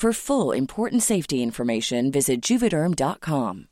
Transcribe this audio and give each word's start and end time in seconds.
For 0.00 0.14
full 0.14 0.56
important 0.56 1.02
safety 1.02 1.42
information, 1.42 2.10
visit 2.10 2.40
juvederm.com. 2.50 3.66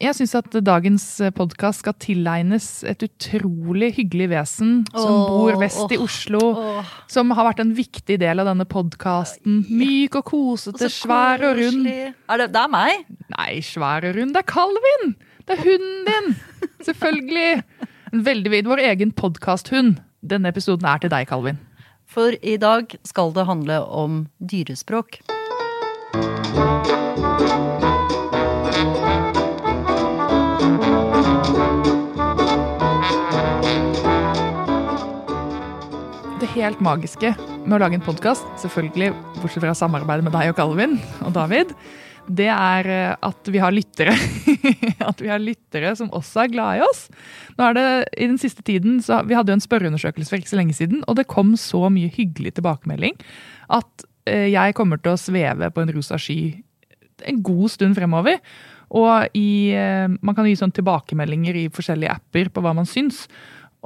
Jeg 0.00 0.16
syns 0.18 0.34
at 0.36 0.58
dagens 0.64 1.06
podkast 1.32 1.80
skal 1.80 1.94
tilegnes 2.00 2.66
et 2.88 3.00
utrolig 3.06 3.88
hyggelig 3.96 4.26
vesen 4.34 4.74
som 4.90 5.14
oh, 5.14 5.32
bor 5.32 5.56
vest 5.62 5.94
i 5.96 6.00
Oslo. 6.00 6.42
Oh. 6.60 6.90
Som 7.08 7.32
har 7.36 7.48
vært 7.48 7.62
en 7.64 7.72
viktig 7.76 8.18
del 8.20 8.44
av 8.44 8.50
denne 8.50 8.68
podkasten. 8.68 9.62
Myk 9.72 10.20
og 10.20 10.28
kosete, 10.28 10.84
og 10.84 10.92
svær 10.92 11.46
og 11.48 11.56
rund. 11.62 11.88
Er 11.88 12.44
det, 12.44 12.50
det 12.52 12.66
er 12.66 12.74
meg? 12.76 13.08
Nei, 13.32 13.48
svær 13.64 14.10
og 14.10 14.20
rund. 14.20 14.36
Det 14.36 14.44
er 14.44 14.48
Calvin! 14.52 15.16
Det 15.48 15.56
er 15.56 15.64
hunden 15.64 16.04
din! 16.10 16.30
Selvfølgelig. 16.90 17.48
En 18.12 18.28
veldig 18.28 18.54
vid, 18.58 18.68
Vår 18.76 18.84
egen 18.92 19.16
podkasthund. 19.24 20.04
Denne 20.20 20.52
episoden 20.52 20.84
er 20.84 21.00
til 21.00 21.16
deg, 21.16 21.32
Calvin. 21.32 21.64
For 22.10 22.34
i 22.42 22.56
dag 22.58 22.90
skal 23.06 23.30
det 23.36 23.44
handle 23.46 23.76
om 23.86 24.24
dyrespråk. 24.42 25.20
Det 36.40 36.48
helt 36.56 36.82
magiske 36.82 37.30
med 37.62 37.76
å 37.76 37.78
lage 37.78 37.94
en 37.94 38.02
podkast, 38.02 38.42
selvfølgelig 38.58 39.12
bortsett 39.38 39.62
fra 39.62 39.76
samarbeidet 39.78 40.26
med 40.26 40.34
deg 40.34 40.50
og 40.50 40.58
Calvin 40.58 40.98
og 41.22 41.36
David, 41.38 41.76
det 42.28 42.48
er 42.52 42.88
eh, 42.90 43.16
at 43.26 43.50
vi 43.50 43.60
har 43.62 43.74
lyttere. 43.74 44.14
at 45.10 45.22
vi 45.22 45.30
har 45.30 45.42
lyttere 45.42 45.94
som 45.98 46.10
også 46.16 46.44
er 46.44 46.52
glad 46.52 46.80
i 46.80 46.84
oss. 46.86 47.06
Nå 47.56 47.68
er 47.68 47.78
det 47.78 47.86
i 48.16 48.28
den 48.28 48.38
siste 48.40 48.64
tiden, 48.66 49.00
så 49.04 49.22
Vi 49.28 49.36
hadde 49.38 49.52
jo 49.52 49.58
en 49.58 49.64
spørreundersøkelse 49.64 50.30
for 50.30 50.40
ikke 50.40 50.52
så 50.52 50.60
lenge 50.60 50.76
siden, 50.76 51.04
og 51.06 51.16
det 51.20 51.30
kom 51.30 51.54
så 51.60 51.88
mye 51.92 52.10
hyggelig 52.12 52.56
tilbakemelding 52.58 53.16
at 53.70 54.04
eh, 54.28 54.50
jeg 54.50 54.76
kommer 54.78 55.00
til 55.00 55.14
å 55.14 55.20
sveve 55.20 55.70
på 55.70 55.84
en 55.84 55.94
rosa 55.94 56.18
sky 56.20 56.40
en 57.28 57.40
god 57.44 57.70
stund 57.72 57.96
fremover. 57.98 58.40
Og 58.90 59.36
i, 59.36 59.70
eh, 59.76 60.08
man 60.08 60.34
kan 60.34 60.48
gi 60.48 60.56
sånn 60.58 60.74
tilbakemeldinger 60.74 61.56
i 61.56 61.68
forskjellige 61.72 62.16
apper 62.16 62.50
på 62.50 62.64
hva 62.64 62.74
man 62.74 62.88
syns. 62.88 63.26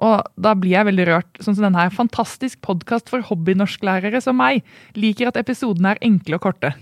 Og 0.03 0.25
da 0.41 0.55
blir 0.59 0.75
jeg 0.75 0.89
veldig 0.89 1.07
rørt. 1.07 1.39
Sånn 1.41 1.55
som 1.55 1.67
denne 1.67 1.79
her. 1.79 1.93
Fantastisk 1.95 2.61
podkast 2.67 3.11
for 3.13 3.23
hobbynorsklærere 3.23 4.23
som 4.23 4.39
meg. 4.41 4.65
Liker 4.99 5.31
at 5.31 5.39
episodene 5.39 5.95
er 5.95 6.03
enkle 6.03 6.41
og 6.41 6.49
korte. 6.49 6.75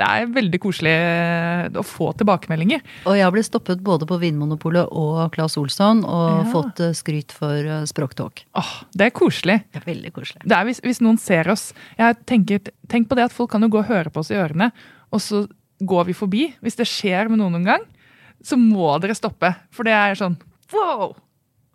Det 0.00 0.06
er 0.08 0.30
veldig 0.32 0.58
koselig 0.62 0.92
eh, 0.96 1.66
å 1.76 1.82
få 1.84 2.10
tilbakemeldinger. 2.16 2.80
Og 3.10 3.18
jeg 3.18 3.34
ble 3.34 3.42
stoppet 3.44 3.82
både 3.84 4.06
på 4.08 4.16
Vinmonopolet 4.22 4.88
og 4.96 5.18
Claes 5.34 5.58
Olsson 5.60 6.00
og 6.08 6.28
Ja. 6.30 6.46
fått 6.54 6.80
eh, 6.80 6.94
skryt 6.96 7.34
for 7.36 7.52
eh, 7.60 7.82
språktalk. 7.90 8.46
Åh, 8.56 8.70
det 8.96 9.10
er 9.10 9.14
koselig. 9.16 9.58
Det 9.74 9.82
er 9.82 9.88
veldig 9.90 10.12
koselig. 10.16 10.40
Det 10.48 10.56
er 10.56 10.64
hvis, 10.70 10.80
hvis 10.86 11.02
noen 11.04 11.20
ser 11.20 11.50
oss 11.52 11.70
jeg 11.98 12.16
tenker, 12.24 12.62
Tenk 12.90 13.06
på 13.10 13.14
det 13.18 13.28
at 13.28 13.34
folk 13.36 13.52
kan 13.52 13.62
jo 13.62 13.68
gå 13.70 13.82
og 13.84 13.90
høre 13.92 14.10
på 14.10 14.22
oss 14.24 14.32
i 14.32 14.38
ørene, 14.40 14.70
og 15.14 15.20
så 15.22 15.44
går 15.84 16.08
vi 16.08 16.14
forbi. 16.16 16.46
Hvis 16.64 16.80
det 16.80 16.88
skjer 16.90 17.28
med 17.30 17.38
noen 17.38 17.54
noen 17.58 17.68
gang, 17.68 17.84
så 18.42 18.56
må 18.58 18.88
dere 19.04 19.14
stoppe. 19.14 19.52
For 19.70 19.86
det 19.86 19.92
er 19.94 20.16
sånn 20.18 20.34
wow! 20.74 21.12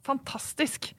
Fantastisk. 0.04 0.90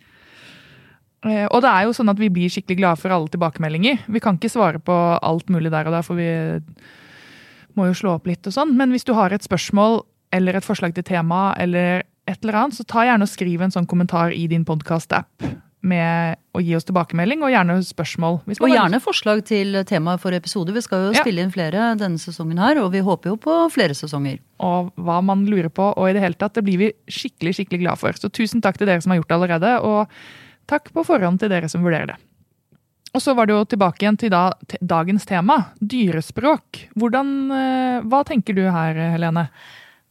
Og 1.27 1.59
det 1.65 1.71
er 1.73 1.85
jo 1.89 1.93
sånn 1.97 2.09
at 2.13 2.21
vi 2.23 2.29
blir 2.31 2.51
skikkelig 2.53 2.79
glade 2.79 3.01
for 3.03 3.11
alle 3.15 3.29
tilbakemeldinger. 3.33 4.05
Vi 4.15 4.23
kan 4.23 4.39
ikke 4.39 4.51
svare 4.53 4.79
på 4.83 4.95
alt 5.21 5.49
mulig 5.51 5.73
der 5.75 5.89
og 5.91 5.97
da, 5.97 6.03
for 6.07 6.19
vi 6.19 6.29
må 7.77 7.87
jo 7.91 7.95
slå 7.95 8.15
opp 8.17 8.27
litt 8.27 8.47
og 8.47 8.53
sånn. 8.57 8.75
Men 8.77 8.91
hvis 8.95 9.05
du 9.07 9.13
har 9.17 9.33
et 9.33 9.45
spørsmål 9.47 10.03
eller 10.33 10.57
et 10.59 10.67
forslag 10.67 10.95
til 10.97 11.05
tema 11.07 11.55
eller 11.61 12.03
et 12.27 12.43
eller 12.43 12.59
annet, 12.65 12.75
så 12.75 12.85
ta 12.89 13.05
gjerne 13.07 13.23
og 13.23 13.31
skriv 13.31 13.63
en 13.63 13.71
sånn 13.75 13.87
kommentar 13.87 14.33
i 14.35 14.47
din 14.51 14.65
podkast-app 14.67 15.47
med 15.87 16.35
å 16.57 16.61
gi 16.65 16.73
oss 16.75 16.87
tilbakemelding, 16.89 17.45
og 17.47 17.53
gjerne 17.53 17.77
spørsmål. 17.87 18.41
Og 18.59 18.73
gjerne 18.73 18.99
forslag 18.99 19.45
til 19.47 19.77
tema 19.87 20.17
for 20.19 20.35
episode. 20.35 20.73
Vi 20.75 20.81
skal 20.83 21.05
jo 21.05 21.13
Ja. 21.13 21.23
spille 21.23 21.45
inn 21.45 21.53
flere 21.53 21.97
denne 21.97 22.19
sesongen 22.19 22.59
her, 22.59 22.79
og 22.83 22.91
vi 22.91 22.99
håper 23.01 23.31
jo 23.31 23.37
på 23.37 23.71
flere 23.71 23.95
sesonger. 23.95 24.41
og 24.59 24.91
hva 24.97 25.23
man 25.23 25.47
lurer 25.47 25.69
på, 25.69 25.93
og 25.97 26.09
i 26.09 26.13
det 26.15 26.23
hele 26.23 26.35
tatt. 26.35 26.55
Det 26.55 26.65
blir 26.65 26.79
vi 26.79 26.93
skikkelig 27.07 27.55
skikkelig 27.55 27.81
glad 27.81 27.99
for. 27.99 28.11
Så 28.13 28.31
tusen 28.33 28.63
takk 28.63 28.79
til 28.79 28.87
dere 28.87 29.03
som 29.03 29.13
har 29.13 29.21
gjort 29.21 29.29
det 29.29 29.37
allerede, 29.37 29.85
og 29.85 30.09
takk 30.67 30.91
på 30.93 31.05
forhånd 31.05 31.39
til 31.39 31.51
dere 31.51 31.69
som 31.69 31.83
vurderer 31.85 32.07
det. 32.07 32.17
Og 33.17 33.23
så 33.25 33.33
var 33.33 33.49
det 33.49 33.57
jo 33.57 33.65
tilbake 33.65 34.05
igjen 34.05 34.19
til 34.21 34.33
da, 34.35 34.51
dagens 34.85 35.25
tema, 35.25 35.71
dyrespråk. 35.81 36.83
Hvordan, 37.01 37.29
eh, 37.57 38.05
hva 38.05 38.21
tenker 38.29 38.53
du 38.53 38.67
her, 38.69 38.99
Helene? 39.15 39.47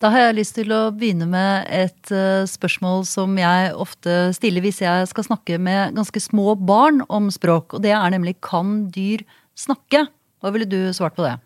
Da 0.02 0.10
har 0.12 0.26
jeg 0.26 0.38
lyst 0.40 0.56
til 0.58 0.74
å 0.74 0.90
begynne 0.90 1.28
med 1.30 1.70
et 1.70 2.12
eh, 2.12 2.48
spørsmål 2.50 3.06
som 3.08 3.38
jeg 3.38 3.76
ofte 3.78 4.34
stiller 4.36 4.66
hvis 4.66 4.82
jeg 4.82 5.06
skal 5.12 5.28
snakke 5.28 5.60
med 5.62 5.94
ganske 5.96 6.20
små 6.20 6.56
barn 6.58 7.04
om 7.08 7.30
språk. 7.30 7.78
Og 7.78 7.86
det 7.86 7.94
er 7.94 8.16
nemlig 8.16 8.40
kan 8.44 8.88
dyr 8.96 9.22
snakke? 9.54 10.08
Hva 10.42 10.52
ville 10.56 10.68
du 10.68 10.90
svart 10.98 11.16
på 11.16 11.28
det? 11.28 11.38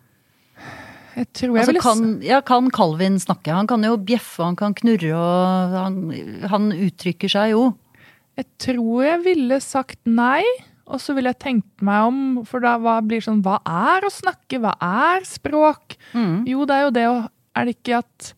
Jeg 1.18 1.28
tror 1.36 1.58
jeg 1.58 1.68
Altså, 1.68 1.84
kan, 1.84 2.02
ja, 2.24 2.40
kan 2.40 2.72
Calvin 2.72 3.20
snakke? 3.20 3.52
Han 3.52 3.68
kan 3.68 3.84
jo 3.84 4.00
bjeffe, 4.00 4.40
han 4.42 4.56
kan 4.56 4.74
knurre, 4.78 5.12
og 5.12 5.76
han, 5.76 6.00
han 6.48 6.72
uttrykker 6.72 7.30
seg 7.30 7.52
jo. 7.52 7.64
Jeg 8.40 8.48
tror 8.62 9.04
jeg 9.04 9.22
ville 9.28 9.60
sagt 9.60 10.00
nei, 10.08 10.40
og 10.90 11.00
så 11.02 11.14
ville 11.16 11.30
jeg 11.32 11.40
tenkt 11.44 11.84
meg 11.86 12.08
om, 12.10 12.20
for 12.48 12.62
da 12.64 12.74
hva 12.82 12.98
blir 13.06 13.22
sånn 13.24 13.40
Hva 13.46 13.60
er 13.64 14.04
å 14.06 14.10
snakke? 14.12 14.58
Hva 14.62 14.74
er 14.82 15.24
språk? 15.28 15.96
Mm. 16.12 16.42
Jo, 16.50 16.66
det 16.68 16.76
er 16.76 16.86
jo 16.88 16.92
det 16.98 17.06
å 17.10 17.16
Er 17.56 17.68
det 17.68 17.76
ikke 17.78 17.98
at 18.02 18.30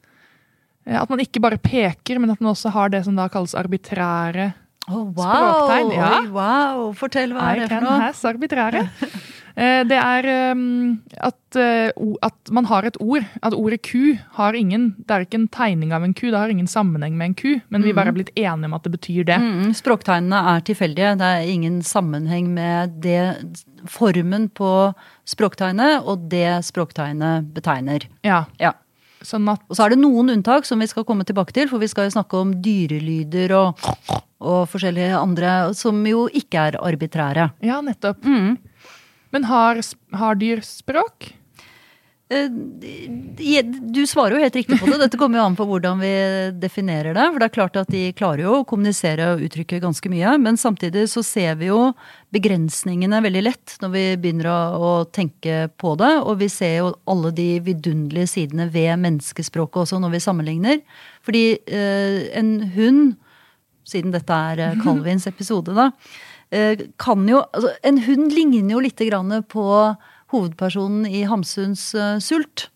At 1.02 1.10
man 1.12 1.22
ikke 1.24 1.40
bare 1.42 1.58
peker, 1.62 2.18
men 2.22 2.32
at 2.34 2.40
man 2.42 2.52
også 2.54 2.72
har 2.74 2.92
det 2.92 3.04
som 3.06 3.16
da 3.18 3.28
kalles 3.32 3.54
arbitrære 3.58 4.52
Oh, 4.90 5.04
wow! 5.14 5.22
Språktegn, 5.22 5.92
ja. 5.94 6.08
Oi, 6.18 6.30
wow! 6.34 6.80
Fortell, 6.98 7.30
hva 7.36 7.52
er 7.52 7.60
I 7.60 7.60
det 7.62 7.68
can 7.70 7.84
for 7.84 7.86
noe? 7.86 8.00
has 8.02 8.22
arbitrære. 8.26 8.80
Eh, 9.56 9.84
Det 9.84 9.98
er 9.98 10.52
um, 10.52 11.02
at, 11.20 11.56
eh, 11.56 11.90
at 12.22 12.50
man 12.50 12.64
har 12.70 12.84
et 12.88 12.96
ord. 13.00 13.24
At 13.42 13.52
ordet 13.52 13.82
ku 13.82 14.16
har 14.38 14.54
ingen 14.54 14.94
Det 14.98 15.10
er 15.10 15.24
ikke 15.26 15.40
en 15.40 15.48
tegning 15.48 15.92
av 15.92 16.02
en 16.04 16.14
ku, 16.14 16.30
det 16.30 16.38
har 16.38 16.48
ingen 16.48 16.66
sammenheng 16.66 17.16
med 17.16 17.26
en 17.26 17.34
ku, 17.34 17.60
men 17.70 17.82
vi 17.82 17.92
bare 17.92 18.08
er 18.08 18.16
blitt 18.16 18.32
enige 18.36 18.64
om 18.70 18.74
at 18.74 18.82
det 18.84 18.92
betyr 18.92 19.24
det. 19.28 19.38
Mm, 19.38 19.72
språktegnene 19.76 20.40
er 20.56 20.60
tilfeldige. 20.60 21.16
Det 21.18 21.28
er 21.28 21.50
ingen 21.52 21.82
sammenheng 21.82 22.48
med 22.54 23.00
det 23.02 23.52
formen 23.86 24.48
på 24.54 24.94
språktegnet 25.26 26.04
og 26.06 26.28
det 26.30 26.62
språktegnet 26.64 27.52
betegner. 27.54 28.06
Ja, 28.24 28.44
Ja. 28.60 28.72
sånn 29.22 29.48
at 29.52 29.60
Og 29.70 29.76
så 29.76 29.84
er 29.84 29.90
det 29.90 29.98
noen 30.00 30.30
unntak 30.30 30.64
som 30.66 30.80
vi 30.80 30.86
skal 30.86 31.04
komme 31.04 31.24
tilbake 31.24 31.52
til, 31.52 31.68
for 31.68 31.78
vi 31.78 31.86
skal 31.86 32.08
jo 32.08 32.16
snakke 32.20 32.34
om 32.40 32.54
dyrelyder 32.62 33.52
og, 33.54 33.78
og 34.40 34.68
forskjellige 34.68 35.14
andre 35.14 35.74
som 35.74 36.04
jo 36.06 36.24
ikke 36.28 36.58
er 36.72 36.78
arbitrære. 36.80 37.52
Ja, 37.62 37.80
nettopp. 37.80 38.24
Mm. 38.24 38.58
Men 39.32 39.48
har, 39.48 39.80
har 40.18 40.40
dyr 40.40 40.60
språk? 40.66 41.32
Eh, 42.32 42.48
Du 43.92 44.06
svarer 44.06 44.36
jo 44.36 44.42
helt 44.42 44.56
riktig 44.56 44.78
på 44.80 44.88
det. 44.88 44.98
Dette 45.02 45.18
kommer 45.20 45.40
jo 45.40 45.44
an 45.44 45.56
på 45.58 45.66
hvordan 45.68 46.00
vi 46.00 46.12
definerer 46.62 47.16
det. 47.16 47.26
For 47.32 47.40
det 47.40 47.48
er 47.48 47.54
klart 47.56 47.78
at 47.80 47.90
de 47.92 48.02
klarer 48.16 48.44
jo 48.46 48.54
å 48.60 48.66
kommunisere 48.68 49.32
og 49.34 49.42
uttrykke 49.46 49.80
ganske 49.82 50.12
mye. 50.12 50.36
Men 50.40 50.56
samtidig 50.60 51.08
så 51.12 51.24
ser 51.26 51.58
vi 51.60 51.68
jo 51.70 51.92
begrensningene 52.32 53.20
veldig 53.24 53.42
lett 53.44 53.76
når 53.82 53.92
vi 53.96 54.04
begynner 54.22 54.48
å, 54.52 54.92
tenke 55.12 55.66
på 55.80 55.94
det. 56.00 56.12
Og 56.22 56.38
vi 56.40 56.48
ser 56.52 56.76
jo 56.78 56.92
alle 57.10 57.34
de 57.36 57.50
vidunderlige 57.64 58.32
sidene 58.36 58.68
ved 58.72 58.94
menneskespråket 59.02 59.84
også 59.84 60.00
når 60.00 60.16
vi 60.16 60.24
sammenligner. 60.24 60.82
Fordi 61.26 61.46
eh, 61.66 62.30
en 62.38 62.54
hund 62.76 63.04
siden 63.88 64.14
dette 64.14 64.32
er 64.52 64.62
eh, 64.62 64.78
Calvins 64.82 65.26
episode, 65.28 65.74
da, 65.76 65.90
kan 67.00 67.22
jo 67.28 67.38
altså, 67.52 67.70
En 67.82 67.98
hund 68.04 68.32
ligner 68.32 68.74
jo 68.76 68.80
litt 68.84 69.00
grann 69.08 69.32
på 69.48 69.64
hovedpersonen 70.32 71.06
i 71.08 71.22
Hamsuns 71.28 71.94
uh, 71.94 72.18
Sult. 72.20 72.68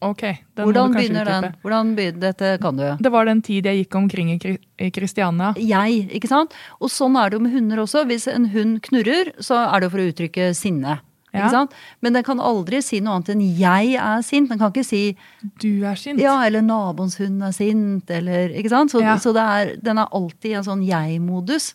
Ok, 0.00 0.22
den 0.56 0.64
Hvordan 0.64 0.94
begynner 0.94 1.24
begynner 1.28 1.42
den? 1.44 1.56
Hvordan 1.60 1.90
begynner, 1.96 2.20
dette 2.22 2.50
kan 2.62 2.76
du. 2.78 2.86
Det 3.04 3.10
var 3.12 3.26
den 3.28 3.42
tid 3.44 3.66
jeg 3.68 3.82
gikk 3.82 3.96
omkring 4.00 4.30
i 4.32 4.38
Kri- 4.40 4.90
Kristiania. 4.96 5.50
Jeg, 5.60 6.06
ikke 6.16 6.28
sant? 6.30 6.54
Og 6.80 6.88
sånn 6.88 7.18
er 7.20 7.28
det 7.28 7.36
jo 7.36 7.42
med 7.44 7.52
hunder 7.52 7.82
også. 7.82 8.06
Hvis 8.08 8.24
en 8.32 8.46
hund 8.54 8.78
knurrer, 8.86 9.34
så 9.44 9.58
er 9.66 9.84
det 9.84 9.90
for 9.92 10.00
å 10.00 10.06
uttrykke 10.08 10.46
sinne. 10.56 10.96
Ja. 11.34 11.42
Ikke 11.44 11.50
sant? 11.52 11.76
Men 12.00 12.16
den 12.16 12.24
kan 12.26 12.40
aldri 12.40 12.80
si 12.82 13.02
noe 13.04 13.18
annet 13.18 13.28
enn 13.34 13.44
'jeg 13.44 13.92
er 14.00 14.24
sint'. 14.24 14.48
Den 14.48 14.58
kan 14.58 14.72
ikke 14.72 14.84
si 14.88 15.16
Du 15.60 15.84
er 15.84 15.94
sint. 16.00 16.18
Ja, 16.18 16.40
eller 16.46 16.62
naboens 16.62 17.18
hund 17.20 17.42
er 17.42 17.52
sint, 17.52 18.10
eller 18.10 18.48
Ikke 18.56 18.70
sant? 18.72 18.90
Så, 18.90 19.00
Ja. 19.02 19.16
så 19.16 19.32
det 19.36 19.44
er, 19.44 19.76
den 19.76 19.98
er 19.98 20.08
alltid 20.12 20.50
i 20.50 20.54
en 20.54 20.64
sånn 20.64 20.82
jeg-modus. 20.86 21.74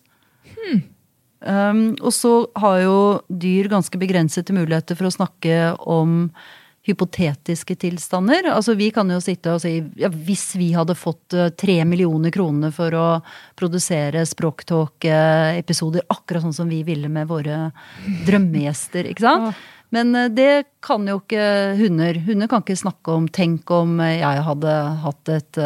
Um, 1.46 1.94
og 2.02 2.10
så 2.16 2.34
har 2.58 2.80
jo 2.82 3.00
dyr 3.30 3.70
ganske 3.70 4.00
begrensede 4.02 4.56
muligheter 4.56 4.98
for 4.98 5.10
å 5.10 5.14
snakke 5.14 5.76
om 5.86 6.32
hypotetiske 6.86 7.76
tilstander. 7.82 8.50
Altså 8.52 8.76
Vi 8.78 8.92
kan 8.94 9.10
jo 9.10 9.20
sitte 9.24 9.56
og 9.56 9.62
si 9.64 9.78
ja, 9.98 10.10
hvis 10.10 10.54
vi 10.60 10.72
hadde 10.76 10.98
fått 10.98 11.34
eh, 11.34 11.50
tre 11.58 11.80
millioner 11.88 12.34
kroner 12.34 12.74
for 12.76 12.94
å 12.94 13.08
produsere 13.58 14.26
Språktalk-episoder 14.30 16.06
akkurat 16.14 16.46
sånn 16.46 16.58
som 16.60 16.70
vi 16.70 16.84
ville 16.86 17.10
med 17.10 17.30
våre 17.32 17.72
drømmegjester, 18.28 19.10
ikke 19.10 19.26
sant? 19.26 19.66
Men 19.96 20.14
eh, 20.14 20.30
det 20.30 20.52
kan 20.86 21.10
jo 21.10 21.18
ikke 21.24 21.48
hunder. 21.82 22.22
Hunder 22.28 22.52
kan 22.54 22.66
ikke 22.66 22.78
snakke 22.86 23.18
om 23.18 23.28
'tenk 23.34 23.72
om 23.74 24.00
eh, 24.00 24.20
jeg 24.22 24.46
hadde 24.50 24.78
hatt 25.06 25.34
et 25.34 25.62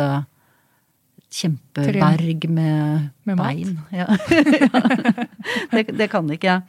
kjempeberg 1.29 2.49
med, 2.49 3.09
Med 3.23 3.37
bein. 3.37 3.79
Ja. 3.93 4.07
det, 5.71 5.89
det 5.93 6.09
kan 6.11 6.29
ikke 6.29 6.39
ikke. 6.39 6.61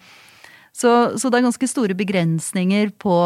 Så, 0.72 1.18
så 1.18 1.30
det 1.30 1.40
er 1.40 1.48
ganske 1.48 1.68
store 1.68 1.96
begrensninger 1.98 2.92
på 3.00 3.16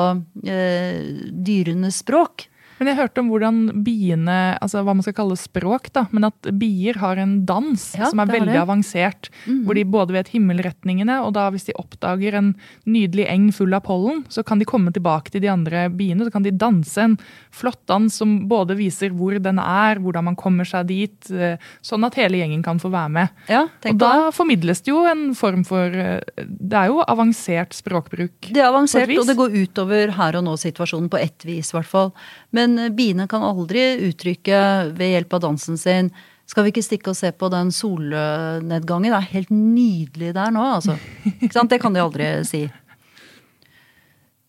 eh, 0.47 1.01
dyrenes 1.45 2.01
språk. 2.03 2.47
Men 2.79 2.91
jeg 2.91 2.99
hørte 2.99 3.23
om 3.23 3.29
hvordan 3.31 3.59
biene, 3.87 4.37
altså 4.63 4.83
hva 4.83 4.95
man 4.97 5.05
skal 5.07 5.17
kalle 5.17 5.37
språk, 5.39 5.91
da, 5.95 6.07
men 6.15 6.27
at 6.29 6.49
bier 6.59 6.99
har 6.99 7.21
en 7.23 7.37
dans 7.47 7.85
Ja, 7.95 8.09
som 8.11 8.23
er 8.23 8.31
veldig 8.33 8.57
avansert. 8.65 9.31
Hvor 9.47 9.77
de 9.79 9.85
både 9.87 10.17
vet 10.17 10.33
himmelretningene, 10.35 11.21
og 11.25 11.35
da 11.37 11.47
hvis 11.55 11.69
de 11.69 11.77
oppdager 11.79 12.35
en 12.39 12.53
nydelig 12.87 13.29
eng 13.31 13.51
full 13.55 13.75
av 13.77 13.85
pollen, 13.87 14.25
så 14.33 14.43
kan 14.47 14.59
de 14.59 14.67
komme 14.69 14.93
tilbake 14.95 15.31
til 15.35 15.45
de 15.45 15.51
andre 15.53 15.87
biene, 15.95 16.27
så 16.27 16.35
kan 16.35 16.43
de 16.47 16.51
danse 16.55 16.99
en 17.01 17.17
flott 17.55 17.81
dans 17.91 18.11
som 18.15 18.35
både 18.51 18.77
viser 18.79 19.15
hvor 19.15 19.37
den 19.43 19.61
er, 19.63 20.01
hvordan 20.03 20.29
man 20.31 20.39
kommer 20.39 20.67
seg 20.69 20.89
dit, 20.91 21.31
eh, 21.31 21.57
sånn 21.85 22.05
at 22.07 22.19
hele 22.19 22.41
gjengen 22.41 22.65
kan 22.65 22.81
få 22.83 22.91
være 22.93 23.13
med. 23.15 23.29
Ja, 23.51 23.67
Og 23.91 23.99
da 24.01 24.13
det. 24.27 24.35
formidles 24.35 24.83
det 24.83 24.91
jo 24.93 25.05
en 25.07 25.35
form 25.39 25.65
for 25.65 25.87
eh, 25.95 26.21
Det 26.45 26.75
er 26.79 26.91
jo 26.91 27.03
avansert 27.07 27.75
språkbruk. 27.77 28.51
Det 28.51 28.61
er 28.61 28.71
avansert, 28.71 29.11
og 29.19 29.27
det 29.29 29.37
går 29.39 29.55
utover 29.63 30.15
her 30.19 30.37
og 30.39 30.45
nå-situasjonen 30.47 31.11
på 31.13 31.21
ett 31.21 31.45
vis, 31.47 31.71
i 31.73 31.77
hvert 31.79 31.91
fall. 31.91 32.13
Men 32.55 32.79
eh, 32.79 32.93
biene 32.95 33.27
kan 33.31 33.45
aldri 33.47 34.09
uttrykke 34.11 34.63
ved 34.95 35.17
hjelp 35.17 35.37
av 35.39 35.45
dansen 35.49 35.81
sin 35.81 36.13
skal 36.45 36.67
vi 36.67 36.75
ikke 36.75 36.85
stikke 36.85 37.13
og 37.13 37.17
se 37.17 37.31
på 37.33 37.49
den 37.53 37.71
solnedgangen? 37.73 39.09
Det 39.09 39.17
er 39.17 39.31
helt 39.33 39.53
nydelig 39.53 40.35
der 40.37 40.51
nå, 40.53 40.65
altså. 40.77 40.99
Ikke 41.39 41.55
sant? 41.57 41.73
Det 41.73 41.81
kan 41.81 41.95
de 41.97 42.03
aldri 42.03 42.27
si. 42.45 42.67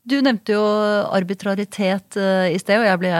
Du 0.05 0.19
nevnte 0.21 0.53
jo 0.53 0.63
arbitraritet 1.17 2.17
eh, 2.21 2.51
i 2.53 2.59
sted, 2.61 2.77
og 2.77 2.85
jeg 2.85 3.01
ble 3.01 3.13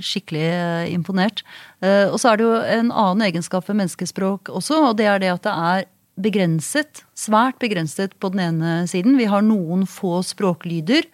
skikkelig 0.00 0.44
eh, 0.46 0.92
imponert. 0.94 1.42
Eh, 1.84 2.06
og 2.06 2.16
så 2.22 2.30
er 2.30 2.40
det 2.40 2.46
jo 2.46 2.54
en 2.78 2.94
annen 2.94 3.26
egenskap 3.26 3.66
ved 3.68 3.82
menneskespråk 3.82 4.48
også, 4.48 4.78
og 4.88 4.96
det 5.00 5.10
er 5.10 5.20
det 5.20 5.34
at 5.34 5.44
det 5.44 5.56
er 5.68 5.90
begrenset, 6.24 7.02
svært 7.18 7.58
begrenset 7.60 8.14
på 8.22 8.30
den 8.32 8.40
ene 8.46 8.74
siden. 8.88 9.18
Vi 9.18 9.28
har 9.28 9.44
noen 9.44 9.84
få 9.90 10.22
språklyder. 10.24 11.10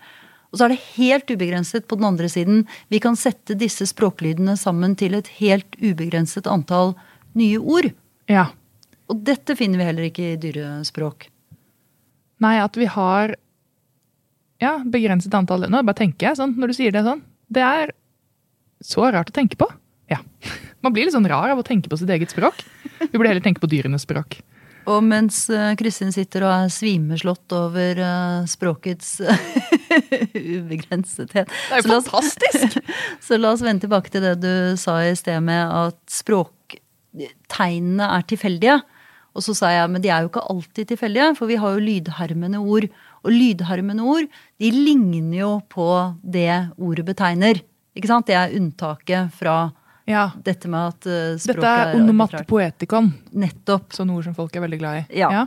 Og 0.50 0.58
så 0.58 0.66
er 0.66 0.72
det 0.72 0.84
helt 0.96 1.30
ubegrenset 1.30 1.86
på 1.86 1.98
den 1.98 2.08
andre 2.08 2.28
siden. 2.30 2.64
Vi 2.90 2.98
kan 3.02 3.18
sette 3.18 3.54
disse 3.58 3.86
språklydene 3.86 4.56
sammen 4.58 4.96
til 4.98 5.14
et 5.18 5.30
helt 5.38 5.78
ubegrenset 5.78 6.48
antall 6.50 6.96
nye 7.38 7.60
ord. 7.60 7.92
Ja. 8.30 8.48
Og 9.10 9.22
dette 9.26 9.54
finner 9.58 9.80
vi 9.80 9.86
heller 9.86 10.08
ikke 10.08 10.32
i 10.32 10.40
dyrespråk. 10.42 11.28
Nei, 12.42 12.56
at 12.62 12.76
vi 12.78 12.88
har 12.90 13.36
ja, 14.60 14.74
begrenset 14.84 15.34
antall 15.36 15.66
Nå 15.70 15.82
bare 15.86 15.98
tenker 16.02 16.30
jeg 16.30 16.38
sånn, 16.40 16.56
når 16.60 16.72
du 16.72 16.76
sier 16.76 16.94
det 16.94 17.04
sånn. 17.06 17.22
Det 17.50 17.64
er 17.64 17.94
så 18.84 19.06
rart 19.12 19.30
å 19.30 19.36
tenke 19.36 19.58
på. 19.60 19.68
Ja. 20.10 20.20
Man 20.84 20.94
blir 20.96 21.06
litt 21.06 21.14
sånn 21.14 21.28
rar 21.30 21.52
av 21.52 21.60
å 21.60 21.66
tenke 21.66 21.92
på 21.92 21.98
sitt 22.00 22.10
eget 22.10 22.32
språk. 22.32 22.64
Vi 23.00 23.12
burde 23.14 23.30
heller 23.30 23.44
tenke 23.44 23.62
på 23.62 23.70
dyrenes 23.70 24.06
språk. 24.06 24.40
Og 24.90 25.02
mens 25.04 25.44
eh, 25.52 25.74
Kristin 25.78 26.12
sitter 26.14 26.46
og 26.46 26.54
er 26.54 26.72
svimeslått 26.72 27.52
over 27.52 28.00
eh, 28.00 28.48
språkets 28.48 29.18
ubegrensethet 30.60 31.48
Det 31.50 31.78
er 31.78 31.82
så 31.82 31.88
jo 31.88 31.92
la 31.92 31.98
oss- 31.98 32.08
fantastisk! 32.10 32.78
Så 33.26 33.38
la 33.40 33.50
oss 33.54 33.62
vende 33.64 33.84
tilbake 33.86 34.10
til 34.12 34.22
det 34.24 34.34
du 34.42 34.52
sa 34.80 34.98
i 35.06 35.14
sted 35.18 35.40
med 35.44 35.60
at 35.70 35.98
språktegnene 36.10 38.06
er 38.16 38.24
tilfeldige. 38.30 38.78
Og 39.36 39.44
så 39.46 39.54
sa 39.54 39.68
jeg 39.70 39.90
men 39.92 40.02
de 40.02 40.10
er 40.10 40.24
jo 40.24 40.30
ikke 40.32 40.42
alltid 40.50 40.88
tilfeldige, 40.90 41.28
for 41.38 41.46
vi 41.50 41.58
har 41.60 41.76
jo 41.76 41.82
lydharmende 41.84 42.58
ord. 42.58 42.88
Og 43.22 43.30
lydharmende 43.34 44.02
ord 44.02 44.26
de 44.58 44.70
ligner 44.74 45.38
jo 45.44 45.50
på 45.70 45.86
det 46.24 46.48
ordet 46.80 47.04
betegner. 47.06 47.60
Ikke 47.94 48.10
sant? 48.10 48.26
Det 48.26 48.34
er 48.38 48.56
unntaket 48.58 49.30
fra 49.38 49.58
Ja. 50.10 50.30
dette 50.42 50.66
med 50.66 50.80
at 50.88 51.00
språket 51.06 51.40
språket 51.44 51.60
Dette 51.60 51.70
er 51.70 51.92
er 51.92 52.00
onomatopoetikon, 52.00 53.12
Nettopp. 53.32 53.92
sånne 53.94 54.16
ord 54.16 54.24
som 54.24 54.34
folk 54.34 54.56
er 54.56 54.60
veldig 54.64 54.78
glad 54.80 55.04
i. 55.04 55.18
Ja. 55.20 55.46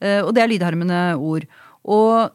Eh, 0.00 0.20
Og 0.20 0.34
det 0.34 0.42
er 0.42 0.48
lydharmende 0.52 1.16
ord. 1.16 1.46
Og 1.86 2.30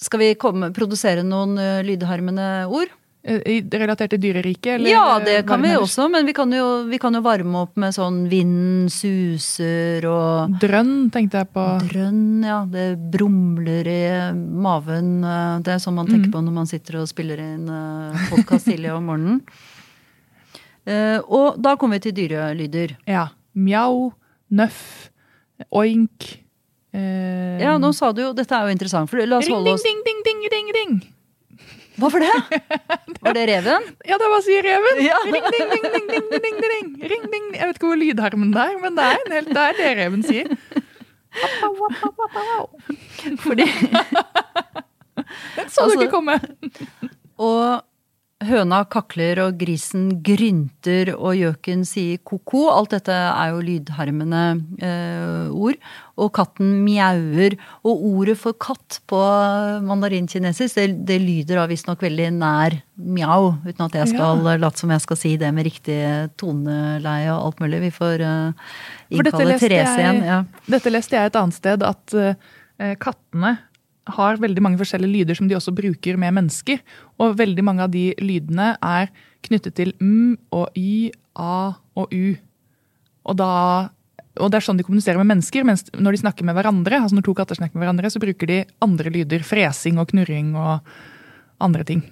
skal 0.00 0.18
vi 0.22 0.34
komme, 0.34 0.72
produsere 0.72 1.22
noen 1.22 1.56
lydharmende 1.56 1.84
lydhermende 1.84 2.48
ord? 2.70 2.88
Eh, 3.22 3.42
i- 3.44 3.60
Relatert 3.68 4.08
til 4.14 4.18
dyreriket? 4.18 4.78
eller, 4.78 4.88
Ja, 4.88 5.18
eh, 5.18 5.24
det 5.26 5.46
kan 5.46 5.60
vi 5.60 5.68
også, 5.76 6.10
men 6.10 6.24
vi 6.24 6.32
kan, 6.32 6.50
jo, 6.50 6.86
vi 6.88 6.96
kan 6.98 7.12
jo 7.12 7.20
varme 7.20 7.54
opp 7.66 7.76
med 7.76 7.92
sånn 7.92 8.26
vind 8.30 8.88
suser 8.90 10.06
og 10.08 10.54
Drønn, 10.58 11.10
tenkte 11.12 11.36
jeg 11.42 11.50
på. 11.52 11.64
drønn, 11.90 12.42
ja. 12.42 12.64
Det 12.64 12.96
brumler 13.12 13.86
i 13.86 14.32
maven. 14.32 15.22
eh, 15.22 15.58
Det 15.60 15.68
er 15.74 15.78
sånn 15.84 15.94
man 15.94 16.06
tenker 16.06 16.28
Mm. 16.28 16.32
på 16.32 16.44
når 16.44 16.52
man 16.52 16.66
sitter 16.66 16.96
og 17.02 17.08
spiller 17.08 17.38
inn 17.38 17.66
podkast 18.30 18.64
tidlig 18.72 18.90
om 18.96 19.04
morgenen. 19.04 19.42
Eh, 20.86 21.20
Og 21.28 21.60
da 21.60 21.76
kommer 21.76 22.00
vi 22.00 22.10
til 22.10 22.12
dyrelyder. 22.28 22.96
Ja. 23.06 23.28
Mjau, 23.54 24.14
nøff, 24.50 25.10
oink. 25.70 26.38
Eh, 26.92 27.60
Ja, 27.62 27.76
nå 27.78 27.92
sa 27.94 28.10
du 28.12 28.22
jo 28.22 28.32
Dette 28.34 28.50
er 28.56 28.66
jo 28.66 28.72
interessant, 28.74 29.08
for 29.10 29.20
la 29.24 29.36
oss 29.38 29.46
Ring, 29.46 29.54
holde 29.54 29.74
oss 29.76 29.82
ding, 29.86 30.00
ding, 30.04 30.20
ding, 30.26 30.40
ding, 30.50 30.70
ding. 30.74 30.92
Hva 32.00 32.08
for 32.10 32.18
det? 32.24 32.32
Var 33.22 33.34
det 33.36 33.44
reven? 33.50 33.82
Ja, 34.08 34.16
det 34.16 34.28
var 34.32 34.40
sier 34.46 34.62
reven. 34.64 35.00
Ja. 35.04 35.18
Ring, 35.26 35.44
ding, 35.52 35.66
ding, 35.74 35.84
ding, 35.92 36.06
ding, 36.08 36.28
ding, 36.40 36.60
ding. 36.64 36.88
Ring, 37.12 37.24
ding. 37.34 37.46
Jeg 37.58 37.68
vet 37.68 37.76
ikke 37.76 37.90
hvor 37.90 38.00
lydharmen 38.00 38.54
det 38.54 38.62
er, 38.64 38.78
men 38.80 38.96
det 38.96 39.04
er, 39.04 39.18
en 39.26 39.34
helt, 39.36 39.50
det 39.52 39.64
er 39.66 39.76
det 39.82 39.90
reven 40.00 40.22
sier. 40.24 40.48
Fordi 43.44 43.66
Den 45.56 45.68
så 45.68 45.84
du 45.84 45.84
Altså- 45.84 46.00
ikke 46.00 46.10
komme. 46.10 46.40
Og 47.38 47.82
høna 48.40 48.80
kakler, 48.88 49.38
og 49.44 49.58
grisen 49.60 50.06
grynter, 50.24 51.12
og 51.12 51.36
gjøken 51.36 51.82
sier 51.88 52.20
ko-ko. 52.24 52.68
Alt 52.72 52.94
dette 52.94 53.12
er 53.12 53.52
jo 53.52 53.60
lydharmende 53.64 54.44
eh, 54.80 55.50
ord. 55.52 55.76
Og 56.20 56.30
katten 56.36 56.78
mjauer. 56.86 57.56
Og 57.84 58.04
ordet 58.10 58.38
for 58.40 58.56
katt 58.56 59.00
på 59.10 59.20
mandarinkinesisk, 59.84 60.78
det, 60.80 61.04
det 61.08 61.20
lyder 61.20 61.60
da 61.60 61.66
visstnok 61.70 62.04
veldig 62.04 62.30
nær 62.38 62.78
mjau. 62.96 63.54
Uten 63.66 63.86
at 63.86 64.00
jeg 64.00 64.12
skal 64.14 64.44
late 64.48 64.80
som 64.80 64.92
jeg 64.94 65.04
skal 65.04 65.20
si 65.20 65.36
det 65.40 65.52
med 65.56 65.68
riktig 65.68 66.00
toneleie 66.40 67.32
og 67.34 67.50
alt 67.50 67.64
mulig. 67.64 67.84
Vi 67.88 67.94
får 67.96 68.24
eh, 68.24 68.70
innkalle 69.20 69.60
Therese 69.60 69.98
igjen. 70.00 70.24
Ja. 70.24 70.42
Dette 70.78 70.92
leste 70.92 71.18
jeg 71.18 71.32
et 71.32 71.40
annet 71.40 71.60
sted, 71.60 71.84
at 71.84 72.16
eh, 72.16 72.96
kattene 73.00 73.58
har 74.16 74.40
veldig 74.42 74.62
mange 74.64 74.80
forskjellige 74.80 75.12
lyder 75.20 75.38
som 75.38 75.48
de 75.50 75.56
også 75.58 75.74
bruker 75.76 76.18
med 76.20 76.34
mennesker. 76.36 76.82
Og 77.20 77.36
veldig 77.38 77.64
mange 77.66 77.86
av 77.86 77.90
de 77.94 78.10
lydene 78.20 78.74
er 78.82 79.10
knyttet 79.46 79.76
til 79.78 79.94
m 80.00 80.36
og 80.52 80.68
y, 80.76 81.10
a 81.36 81.72
og 81.96 82.12
u. 82.12 82.34
Og, 83.30 83.36
da, 83.36 83.50
og 84.40 84.50
det 84.50 84.60
er 84.60 84.66
sånn 84.66 84.80
de 84.80 84.84
kommuniserer 84.86 85.20
med 85.20 85.30
mennesker, 85.34 85.64
mens 85.68 85.84
når 85.96 86.16
de 86.16 86.22
snakker 86.24 86.46
med 86.48 86.56
hverandre, 86.56 87.00
altså 87.02 87.18
når 87.18 87.26
to 87.28 87.34
katter 87.36 87.58
snakker 87.58 87.76
med 87.78 87.84
hverandre, 87.86 88.10
så 88.12 88.22
bruker 88.22 88.48
de 88.50 88.62
andre 88.84 89.12
lyder. 89.12 89.44
Fresing 89.46 90.00
og 90.00 90.08
knurring 90.12 90.54
og 90.58 90.80
andre 91.60 91.84
ting. 91.84 92.04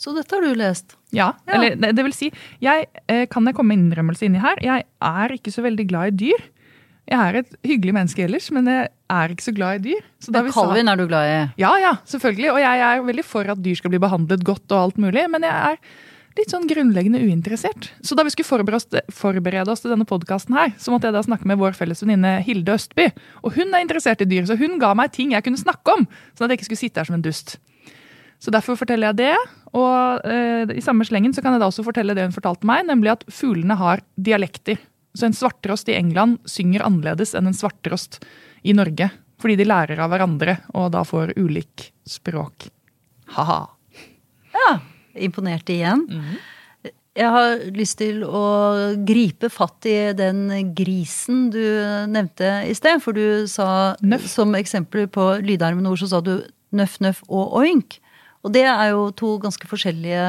Så 0.00 0.14
dette 0.16 0.32
har 0.32 0.40
du 0.42 0.54
lest. 0.56 0.96
Ja, 1.12 1.34
Ja. 1.46 1.58
eller 1.58 1.76
det, 1.92 2.04
vil 2.06 2.14
si, 2.16 2.30
jeg 2.64 2.86
eh, 3.06 3.26
kan 3.28 3.44
jeg 3.44 3.54
komme 3.54 3.74
med 3.74 3.82
innrømmelse 3.90 4.24
inni 4.24 4.40
her. 4.40 4.56
Jeg 4.64 4.86
er 5.00 5.34
ikke 5.36 5.52
så 5.52 5.62
veldig 5.66 5.86
glad 5.90 6.14
i 6.14 6.16
dyr. 6.24 6.46
Jeg 7.10 7.18
er 7.18 7.38
et 7.40 7.54
hyggelig 7.66 7.92
menneske 7.96 8.22
ellers, 8.22 8.46
men 8.54 8.68
jeg 8.70 8.88
er 9.10 9.32
ikke 9.34 9.42
så 9.48 9.54
glad 9.56 9.80
i 9.80 9.90
dyr. 9.90 10.04
Så 10.22 10.30
Men 10.30 10.52
kalven 10.54 10.86
sa- 10.86 10.92
er 10.92 10.96
du 11.00 11.06
glad 11.10 11.26
i. 11.26 11.52
Ja, 11.58 11.72
ja, 11.82 11.96
selvfølgelig. 12.06 12.52
Og 12.52 12.60
jeg 12.62 12.84
er 12.86 13.02
veldig 13.02 13.24
for 13.26 13.50
at 13.50 13.62
dyr 13.62 13.74
skal 13.80 13.90
bli 13.90 13.98
behandlet 13.98 14.44
godt 14.46 14.70
og 14.70 14.78
alt 14.84 14.96
mulig, 15.02 15.24
men 15.30 15.42
jeg 15.42 15.50
er 15.50 15.76
litt 16.38 16.52
sånn 16.54 16.68
grunnleggende 16.70 17.18
uinteressert. 17.18 17.90
Så 18.06 18.14
da 18.14 18.22
vi 18.22 18.30
skulle 18.30 18.46
forberede 19.10 19.68
oss 19.68 19.82
til 19.82 19.90
denne 19.90 20.06
podkasten 20.06 20.54
her, 20.54 20.70
så 20.78 20.92
måtte 20.94 21.10
jeg 21.10 21.16
da 21.18 21.22
snakke 21.26 21.44
med 21.50 21.58
vår 21.58 21.74
felles 21.74 22.00
venninne 22.04 22.36
Hilde 22.46 22.76
Østby. 22.78 23.08
Og 23.42 23.56
hun 23.58 23.74
er 23.74 23.82
interessert 23.82 24.22
i 24.22 24.28
dyr, 24.30 24.46
så 24.46 24.56
hun 24.56 24.78
ga 24.78 24.94
meg 24.94 25.10
ting 25.12 25.32
jeg 25.34 25.42
kunne 25.42 25.58
snakke 25.58 25.96
om, 25.98 26.06
sånn 26.38 26.46
at 26.46 26.54
jeg 26.54 26.60
ikke 26.60 26.68
skulle 26.70 26.84
sitte 26.84 27.02
her 27.02 27.10
som 27.10 27.18
en 27.18 27.26
dust. 27.26 27.56
Så 28.40 28.54
derfor 28.54 28.78
forteller 28.78 29.10
jeg 29.10 29.16
det. 29.16 29.34
Og 29.74 30.22
eh, 30.24 30.70
i 30.78 30.80
samme 30.80 31.04
slengen 31.04 31.34
så 31.34 31.42
kan 31.42 31.52
jeg 31.54 31.60
da 31.60 31.66
også 31.68 31.84
fortelle 31.84 32.14
det 32.16 32.24
hun 32.28 32.32
fortalte 32.38 32.64
meg, 32.70 32.86
nemlig 32.88 33.10
at 33.18 33.26
fuglene 33.28 33.76
har 33.76 34.00
dialekter. 34.16 34.78
Så 35.20 35.28
en 35.28 35.36
svarttrost 35.36 35.90
i 35.92 35.96
England 35.98 36.38
synger 36.48 36.86
annerledes 36.86 37.34
enn 37.36 37.50
en 37.50 37.56
svarttrost 37.56 38.22
i 38.64 38.72
Norge. 38.76 39.10
Fordi 39.40 39.56
de 39.56 39.66
lærer 39.68 40.00
av 40.00 40.12
hverandre 40.12 40.58
og 40.76 40.90
da 40.94 41.04
får 41.06 41.34
ulik 41.40 41.90
språk. 42.08 42.70
Ha-ha. 43.36 43.60
Ja, 44.52 44.72
imponert 45.20 45.68
igjen. 45.72 46.06
Jeg 47.16 47.30
har 47.34 47.62
lyst 47.74 47.98
til 48.00 48.22
å 48.24 48.42
gripe 49.06 49.50
fatt 49.52 49.86
i 49.88 50.12
den 50.16 50.44
grisen 50.76 51.48
du 51.52 51.62
nevnte 52.10 52.60
i 52.68 52.74
sted. 52.76 53.00
For 53.04 53.16
du 53.16 53.48
sa 53.50 53.96
Nøff. 54.00 54.28
som 54.30 54.54
eksempel 54.58 55.08
på 55.10 55.32
lydarmende 55.44 55.90
ord, 55.90 56.00
så 56.00 56.10
sa 56.12 56.20
du 56.24 56.36
nøff, 56.72 57.00
nøff 57.02 57.24
og 57.28 57.58
oink. 57.60 57.98
Og 58.40 58.52
det 58.54 58.62
er 58.64 58.86
jo 58.94 59.10
to 59.12 59.34
ganske 59.42 59.68
forskjellige 59.68 60.20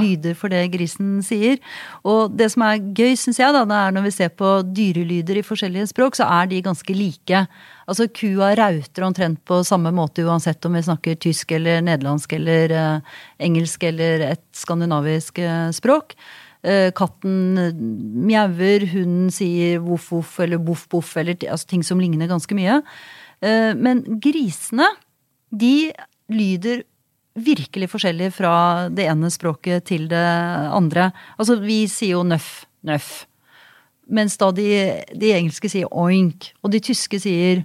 lyder 0.00 0.34
for 0.38 0.50
det 0.50 0.64
grisen 0.72 1.20
sier. 1.22 1.60
Og 2.02 2.32
det 2.34 2.48
som 2.50 2.64
er 2.66 2.80
gøy, 2.82 3.14
syns 3.18 3.38
jeg, 3.38 3.54
da, 3.54 3.62
det 3.68 3.78
er 3.78 3.94
når 3.94 4.06
vi 4.08 4.12
ser 4.16 4.32
på 4.34 4.50
dyrelyder 4.66 5.38
i 5.38 5.44
forskjellige 5.46 5.92
språk, 5.92 6.18
så 6.18 6.26
er 6.40 6.50
de 6.50 6.64
ganske 6.66 6.96
like. 6.96 7.44
Altså 7.86 8.08
kua 8.10 8.50
rauter 8.58 9.06
omtrent 9.06 9.42
på 9.46 9.62
samme 9.66 9.94
måte 9.94 10.26
uansett 10.26 10.66
om 10.66 10.74
vi 10.74 10.82
snakker 10.88 11.18
tysk 11.22 11.54
eller 11.54 11.82
nederlandsk 11.86 12.34
eller 12.40 12.74
eh, 12.74 13.16
engelsk 13.46 13.86
eller 13.86 14.26
et 14.32 14.44
skandinavisk 14.56 15.38
eh, 15.38 15.70
språk. 15.76 16.18
Eh, 16.66 16.90
katten 16.92 17.54
mjauer, 18.26 18.84
hunden 18.90 19.30
sier 19.32 19.78
voff 19.84 20.10
voff 20.12 20.34
eller 20.42 20.58
boff 20.60 20.88
boff 20.92 21.14
eller 21.22 21.38
altså 21.46 21.70
ting 21.70 21.86
som 21.86 22.02
ligner 22.02 22.28
ganske 22.30 22.58
mye. 22.58 22.82
Eh, 23.40 23.72
men 23.78 24.02
grisene, 24.20 24.90
de 25.50 25.90
lyder 26.30 26.84
virkelig 27.38 27.88
forskjellig 27.92 28.32
fra 28.34 28.88
det 28.92 29.06
ene 29.10 29.30
språket 29.30 29.84
til 29.90 30.08
det 30.10 30.22
andre. 30.74 31.10
Altså, 31.38 31.58
vi 31.62 31.84
sier 31.90 32.16
jo 32.18 32.22
nøff, 32.26 32.64
nøff. 32.86 33.10
Mens 34.10 34.34
da 34.40 34.50
de, 34.50 34.66
de 35.14 35.32
engelske 35.36 35.70
sier 35.70 35.90
oink, 35.94 36.50
og 36.64 36.72
de 36.74 36.80
tyske 36.82 37.20
sier 37.22 37.62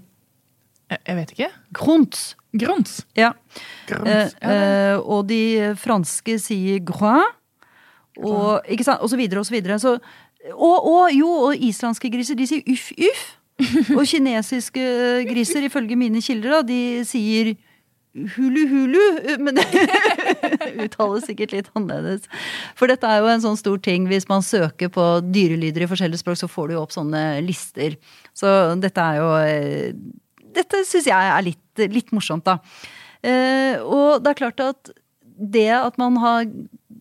Jeg, 0.92 1.16
vet 1.18 1.32
ikke. 1.34 1.48
grunts. 1.74 2.36
Grunts. 2.56 3.00
Ja. 3.18 3.34
Grons. 3.90 4.06
Eh, 4.08 4.30
Ja, 4.42 4.52
eh, 4.52 5.00
og 5.02 5.26
de 5.28 5.74
franske 5.82 6.38
sier 6.40 6.80
groin. 6.86 7.26
Og, 8.22 8.62
ikke 8.72 8.86
sant? 8.86 9.02
og 9.02 9.10
så 9.12 9.18
videre 9.20 9.42
og 9.42 9.48
så 9.50 9.52
videre. 9.58 9.80
Så, 9.82 9.98
og, 10.54 10.86
og 10.88 11.10
jo, 11.12 11.28
og 11.50 11.58
islandske 11.58 12.12
griser, 12.14 12.38
de 12.40 12.48
sier 12.48 12.64
uff, 12.72 12.92
uff. 12.96 13.26
Og 13.96 14.04
kinesiske 14.04 14.82
griser, 15.30 15.64
ifølge 15.64 15.96
mine 15.96 16.20
kilder, 16.20 16.58
da, 16.58 16.62
de 16.68 17.06
sier 17.08 17.54
hulu 18.16 18.64
hulu. 18.72 19.04
Men 19.44 19.56
det 19.60 19.68
uttales 20.88 21.28
sikkert 21.30 21.56
litt 21.56 21.72
annerledes. 21.78 22.28
For 22.80 22.92
dette 22.92 23.10
er 23.10 23.24
jo 23.24 23.32
en 23.32 23.44
sånn 23.44 23.60
stor 23.60 23.80
ting. 23.84 24.10
Hvis 24.12 24.30
man 24.32 24.46
søker 24.46 24.92
på 24.94 25.08
dyrelyder 25.26 25.86
i 25.86 25.90
forskjellige 25.92 26.24
språk, 26.24 26.40
så 26.42 26.52
får 26.52 26.70
du 26.70 26.78
jo 26.78 26.84
opp 26.84 26.96
sånne 26.96 27.26
lister. 27.46 27.98
Så 28.36 28.52
dette 28.82 29.10
er 29.10 29.22
jo 29.22 29.32
eh, 29.42 29.90
Dette 30.56 30.86
syns 30.88 31.10
jeg 31.10 31.32
er 31.36 31.44
litt, 31.44 31.82
litt 31.92 32.14
morsomt, 32.16 32.46
da. 32.48 32.62
Eh, 33.26 33.82
og 33.84 34.24
det 34.24 34.32
er 34.32 34.40
klart 34.40 34.62
at 34.64 34.94
det 35.36 35.68
at 35.76 35.98
man 36.00 36.16
har 36.22 36.46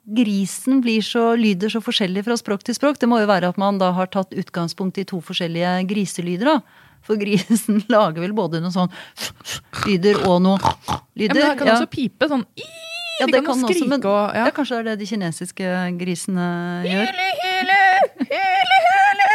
grisen 0.05 0.81
blir 0.85 1.05
så, 1.07 1.33
lyder 1.39 1.71
så 1.73 1.81
forskjellig 1.85 2.25
fra 2.27 2.37
språk 2.37 2.65
til 2.67 2.77
språk, 2.77 2.99
det 3.01 3.09
må 3.09 3.21
jo 3.23 3.31
være 3.31 3.53
at 3.53 3.61
man 3.61 3.79
da 3.81 3.93
har 3.97 4.11
tatt 4.13 4.35
utgangspunkt 4.37 4.99
i 5.01 5.07
to 5.09 5.21
forskjellige 5.25 5.77
griselyder, 5.91 6.57
da. 6.57 6.84
For 7.05 7.21
grisen 7.21 7.83
lager 7.95 8.21
vel 8.25 8.35
både 8.37 8.61
noen 8.65 8.75
sånn 8.75 8.93
lyder 9.85 10.17
og 10.25 10.43
noen 10.45 10.61
lyder. 11.19 11.37
ja, 11.37 11.51
men 11.51 11.59
det 11.59 11.59
kan 11.61 11.69
også 11.77 11.91
pipe 11.93 12.25
sånn 12.31 12.47
i, 12.57 12.67
Ja, 13.21 13.27
de 13.29 13.33
det 13.37 13.41
kan, 13.45 13.53
kan 13.53 13.59
skrike 13.63 13.85
også, 13.85 13.91
men 13.93 14.01
og 14.11 14.23
ja. 14.35 14.45
ja, 14.49 14.53
kanskje 14.57 14.75
det 14.75 14.81
er 14.81 14.87
det 14.89 14.99
de 15.05 15.09
kinesiske 15.13 15.67
grisene 16.01 16.47
gjør. 16.89 17.07
Hele, 17.13 17.27
hele, 17.45 17.79
hele, 18.33 18.77
hele. 18.99 19.29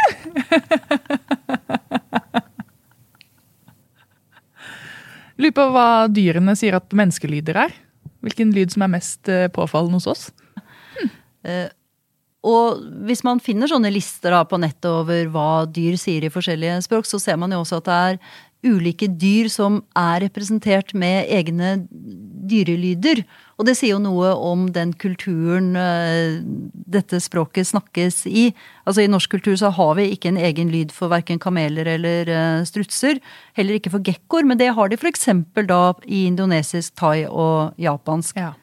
Lurer 5.40 5.56
på 5.56 5.64
hva 5.72 5.86
dyrene 6.12 6.52
sier 6.58 6.76
at 6.76 6.92
menneskelyder 6.92 7.56
er. 7.62 7.72
Hvilken 8.20 8.50
lyd 8.52 8.74
som 8.74 8.84
er 8.84 8.90
mest 8.92 9.30
eh, 9.32 9.48
påfallende 9.52 9.96
hos 9.96 10.08
oss. 10.10 10.22
Og 12.46 12.84
hvis 13.04 13.24
man 13.26 13.40
finner 13.42 13.68
sånne 13.68 13.90
lister 13.92 14.32
på 14.48 14.60
nettet 14.60 14.88
over 14.88 15.26
hva 15.32 15.66
dyr 15.68 15.98
sier 16.00 16.24
i 16.24 16.32
forskjellige 16.32 16.78
språk, 16.86 17.08
så 17.08 17.20
ser 17.20 17.36
man 17.40 17.52
jo 17.52 17.60
også 17.60 17.82
at 17.82 17.90
det 17.90 17.98
er 17.98 18.22
ulike 18.60 19.08
dyr 19.08 19.48
som 19.52 19.80
er 19.96 20.20
representert 20.26 20.92
med 20.96 21.28
egne 21.32 21.74
dyrelyder. 22.50 23.22
Og 23.60 23.66
det 23.68 23.74
sier 23.76 23.94
jo 23.94 24.02
noe 24.02 24.32
om 24.36 24.66
den 24.72 24.92
kulturen 25.00 25.74
eh, 25.76 26.40
dette 26.70 27.20
språket 27.20 27.68
snakkes 27.70 28.22
i. 28.28 28.50
Altså 28.88 29.04
I 29.04 29.10
norsk 29.12 29.36
kultur 29.36 29.56
så 29.60 29.72
har 29.76 29.94
vi 29.98 30.10
ikke 30.14 30.32
en 30.32 30.40
egen 30.40 30.72
lyd 30.72 30.94
for 30.96 31.12
verken 31.12 31.40
kameler 31.40 31.88
eller 31.96 32.32
eh, 32.32 32.62
strutser. 32.68 33.20
Heller 33.56 33.76
ikke 33.76 33.92
for 33.92 34.04
gekkoer, 34.04 34.48
men 34.48 34.60
det 34.60 34.72
har 34.76 34.92
de 34.92 35.00
f.eks. 35.00 35.28
da 35.68 35.82
i 36.08 36.24
indonesisk, 36.28 36.96
thai 37.00 37.26
og 37.28 37.76
japansk. 37.80 38.40
Ja. 38.40 38.54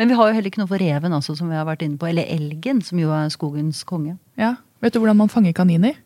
Men 0.00 0.08
vi 0.08 0.16
har 0.16 0.30
jo 0.30 0.32
heller 0.32 0.48
ikke 0.48 0.62
noe 0.62 0.70
for 0.70 0.80
reven, 0.80 1.12
altså, 1.12 1.34
som 1.36 1.50
vi 1.52 1.58
har 1.58 1.66
vært 1.68 1.82
inne 1.84 2.00
på. 2.00 2.06
Eller 2.08 2.24
elgen, 2.32 2.78
som 2.80 2.96
jo 2.96 3.10
er 3.12 3.28
skogens 3.28 3.84
konge. 3.84 4.16
ja. 4.40 4.56
Vet 4.80 4.94
du 4.94 5.02
hvordan 5.02 5.18
man 5.18 5.28
fanger 5.28 5.52
kaniner? 5.52 5.98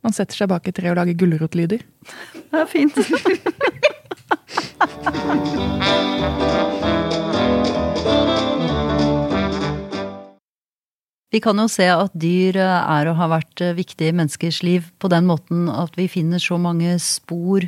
Man 0.00 0.14
setter 0.16 0.38
seg 0.38 0.48
bak 0.48 0.64
et 0.64 0.72
tre 0.78 0.88
og 0.88 0.96
lager 0.96 1.12
gulrotlyder. 1.20 1.84
Det 2.48 2.62
er 2.62 2.64
fint. 2.70 2.96
Vi 11.34 11.42
kan 11.44 11.60
jo 11.60 11.68
se 11.68 11.90
at 11.92 12.16
dyr 12.16 12.56
er 12.56 13.10
og 13.10 13.18
har 13.20 13.28
vært 13.34 13.52
viktige 13.58 13.76
viktig 13.82 14.08
i 14.08 14.16
menneskers 14.16 14.62
liv 14.64 14.88
på 14.96 15.12
den 15.12 15.28
måten 15.28 15.68
at 15.68 15.92
vi 15.98 16.08
finner 16.08 16.40
så 16.40 16.56
mange 16.56 16.96
spor 17.02 17.66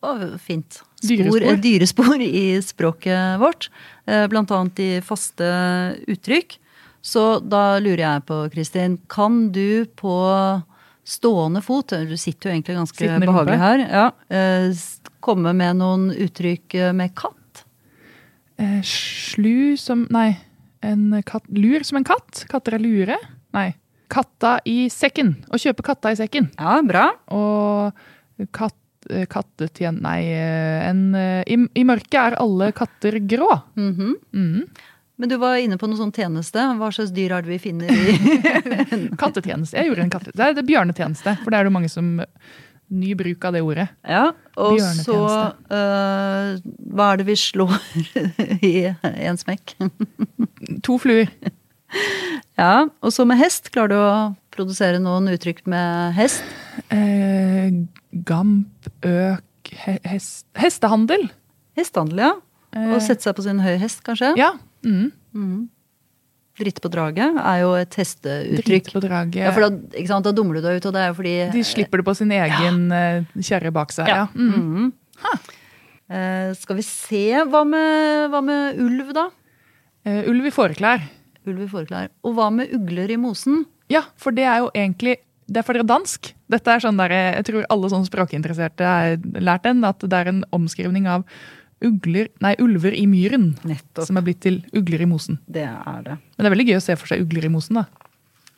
Å, 0.00 0.38
fint. 0.40 0.80
Spor, 1.00 1.08
Dyrespor. 1.10 1.42
eh, 1.44 1.56
dyrespor 1.60 2.20
i 2.24 2.44
språket 2.64 3.38
vårt. 3.40 3.68
eh, 4.06 4.26
Blant 4.32 4.50
annet 4.50 4.78
i 4.80 5.00
faste 5.04 5.44
uttrykk. 6.08 6.56
Så 7.02 7.40
da 7.48 7.78
lurer 7.80 8.02
jeg 8.04 8.24
på, 8.28 8.50
Kristin, 8.52 8.98
kan 9.08 9.50
du 9.52 9.84
på 9.96 10.62
stående 11.04 11.62
fot, 11.64 11.88
du 11.88 12.16
sitter 12.20 12.50
jo 12.50 12.54
egentlig 12.54 12.76
ganske 12.76 13.08
behagelig 13.24 13.58
her, 13.58 13.78
ja, 13.88 14.10
eh, 14.30 14.72
komme 15.20 15.52
med 15.56 15.76
noen 15.80 16.10
uttrykk 16.12 16.74
eh, 16.74 16.92
med 16.92 17.14
katt? 17.16 17.64
Eh, 18.60 18.80
slu 18.84 19.76
som 19.80 20.06
Nei. 20.10 20.36
En 20.82 21.22
katt, 21.28 21.44
lur 21.52 21.82
som 21.84 21.96
en 21.98 22.04
katt? 22.04 22.46
Katter 22.48 22.74
er 22.74 22.80
lure? 22.80 23.16
Nei. 23.52 23.74
Katta 24.08 24.60
i 24.64 24.88
sekken. 24.88 25.34
Å 25.52 25.58
kjøpe 25.60 25.82
katta 25.84 26.12
i 26.12 26.16
sekken. 26.16 26.50
Ja, 26.58 26.80
bra. 26.82 27.10
Og 27.28 27.92
katt, 28.52 28.72
eh, 28.72 28.79
kattetjen... 29.30 30.00
Nei, 30.04 30.20
eh, 30.34 30.88
en, 30.88 31.02
eh, 31.16 31.42
i, 31.48 31.58
I 31.80 31.84
mørket 31.88 32.18
er 32.20 32.38
alle 32.42 32.72
katter 32.76 33.20
grå. 33.24 33.50
Mhm. 33.80 34.16
Mhm. 34.36 34.64
Men 35.20 35.28
du 35.28 35.34
var 35.36 35.58
inne 35.60 35.76
på 35.76 35.84
noe 35.84 35.98
sånn 35.98 36.14
tjeneste. 36.16 36.62
Hva 36.80 36.88
slags 36.96 37.10
dyr 37.12 37.34
er 37.36 37.44
det 37.44 37.50
vi 37.52 37.58
finner 37.60 37.90
i 37.92 38.14
Kattetjeneste. 39.20 39.76
Jeg 39.76 39.90
gjorde 39.90 40.06
en 40.06 40.12
katte... 40.14 40.32
Det 40.32 40.46
er 40.46 40.54
det 40.56 40.64
bjørnetjeneste, 40.64 41.34
for 41.42 41.52
det 41.52 41.58
er 41.58 41.68
det 41.68 41.72
mange 41.74 41.90
som 41.92 42.14
Ny 42.90 43.12
bruk 43.14 43.44
av 43.46 43.54
det 43.54 43.60
ordet. 43.62 43.86
Ja, 44.02 44.32
og 44.58 44.80
så 44.82 45.18
øh, 45.70 46.56
Hva 46.90 47.04
er 47.12 47.20
det 47.20 47.26
vi 47.28 47.36
slår 47.38 47.76
i 48.66 48.72
en 48.90 49.38
smekk? 49.38 49.76
To 50.86 50.96
fluer. 50.98 51.30
Ja, 52.58 52.88
og 52.90 53.14
så 53.14 53.26
med 53.28 53.38
hest. 53.38 53.70
Klarer 53.70 53.92
du 53.92 53.98
å 54.00 54.10
produsere 54.50 54.98
noen 55.02 55.30
uttrykk 55.30 55.62
med 55.70 56.16
hest? 56.18 56.42
Eh, 56.90 57.70
gamp, 58.26 58.88
øk, 59.06 59.74
hest, 60.04 60.46
hestehandel. 60.58 61.28
Hestehandel, 61.78 62.24
ja. 62.24 62.32
Eh, 62.74 62.94
Og 62.94 63.02
sette 63.04 63.26
seg 63.26 63.36
på 63.36 63.44
sin 63.46 63.60
høye 63.62 63.78
hest, 63.80 64.02
kanskje? 64.06 64.32
Ja. 64.38 64.54
Mm. 64.86 65.12
mm. 65.34 65.60
Dritte 66.60 66.82
på 66.84 66.90
draget 66.92 67.38
er 67.40 67.60
jo 67.62 67.70
et 67.78 67.94
hesteuttrykk. 67.96 68.66
hesteuttrykk. 68.66 68.92
på 68.92 69.00
draget. 69.00 69.38
Ja, 69.46 69.52
for 69.56 69.64
da, 69.64 70.02
sant, 70.10 70.26
da 70.26 70.32
dummer 70.36 70.58
du 70.58 70.66
deg 70.66 70.76
ut, 70.76 70.88
og 70.90 70.92
det 70.92 71.00
er 71.00 71.08
jo 71.08 71.16
fordi 71.16 71.34
De 71.54 71.62
slipper 71.64 72.02
det 72.02 72.04
på 72.04 72.14
sin 72.18 72.34
egen 72.36 72.82
ja. 72.92 73.22
kjerre 73.48 73.72
bak 73.72 73.94
seg. 73.96 74.10
Ja. 74.10 74.26
ja. 74.26 74.26
Mm. 74.34 74.90
Mm. 74.90 74.90
Uh, 76.10 76.50
skal 76.58 76.80
vi 76.80 76.82
se 76.82 77.24
Hva 77.46 77.62
med, 77.64 78.28
hva 78.32 78.42
med 78.42 78.80
ulv, 78.82 79.12
da? 79.16 79.28
Uh, 80.04 80.26
ulv 80.28 80.50
i 80.50 80.52
fåreklær. 80.52 81.06
Ulv 81.48 81.64
i 81.64 81.70
fåreklær. 81.70 82.10
Og 82.26 82.36
hva 82.36 82.50
med 82.52 82.74
ugler 82.76 83.14
i 83.14 83.18
mosen? 83.20 83.64
Ja, 83.90 84.04
for 84.20 84.34
det 84.34 84.44
er 84.44 84.60
jo 84.64 84.68
egentlig 84.74 85.16
det 85.50 85.60
er 85.60 85.66
for 85.66 85.74
dere 85.74 85.88
dansk. 85.88 86.30
Dette 86.50 86.74
er 86.74 86.82
sånn 86.82 86.98
der, 87.00 87.10
Jeg 87.10 87.46
tror 87.48 87.64
alle 87.74 87.88
sånne 87.90 88.06
språkinteresserte 88.06 88.86
har 88.86 89.16
lært 89.42 89.66
den, 89.66 89.82
at 89.84 89.98
det 89.98 90.16
er 90.16 90.30
en 90.30 90.44
omskrivning 90.54 91.08
av 91.10 91.24
ugler, 91.82 92.28
nei, 92.44 92.54
ulver 92.60 92.94
i 92.94 93.06
myren. 93.08 93.54
Nettopp. 93.66 94.04
Som 94.06 94.20
er 94.20 94.26
blitt 94.26 94.42
til 94.44 94.60
ugler 94.76 95.02
i 95.02 95.08
mosen. 95.10 95.40
Det 95.50 95.64
er 95.66 96.04
det. 96.06 96.18
Men 96.20 96.44
det 96.44 96.50
er 96.50 96.54
veldig 96.54 96.68
gøy 96.70 96.78
å 96.78 96.84
se 96.84 96.96
for 97.00 97.10
seg 97.10 97.24
ugler 97.24 97.48
i 97.48 97.52
mosen, 97.52 97.80
da. 97.80 97.86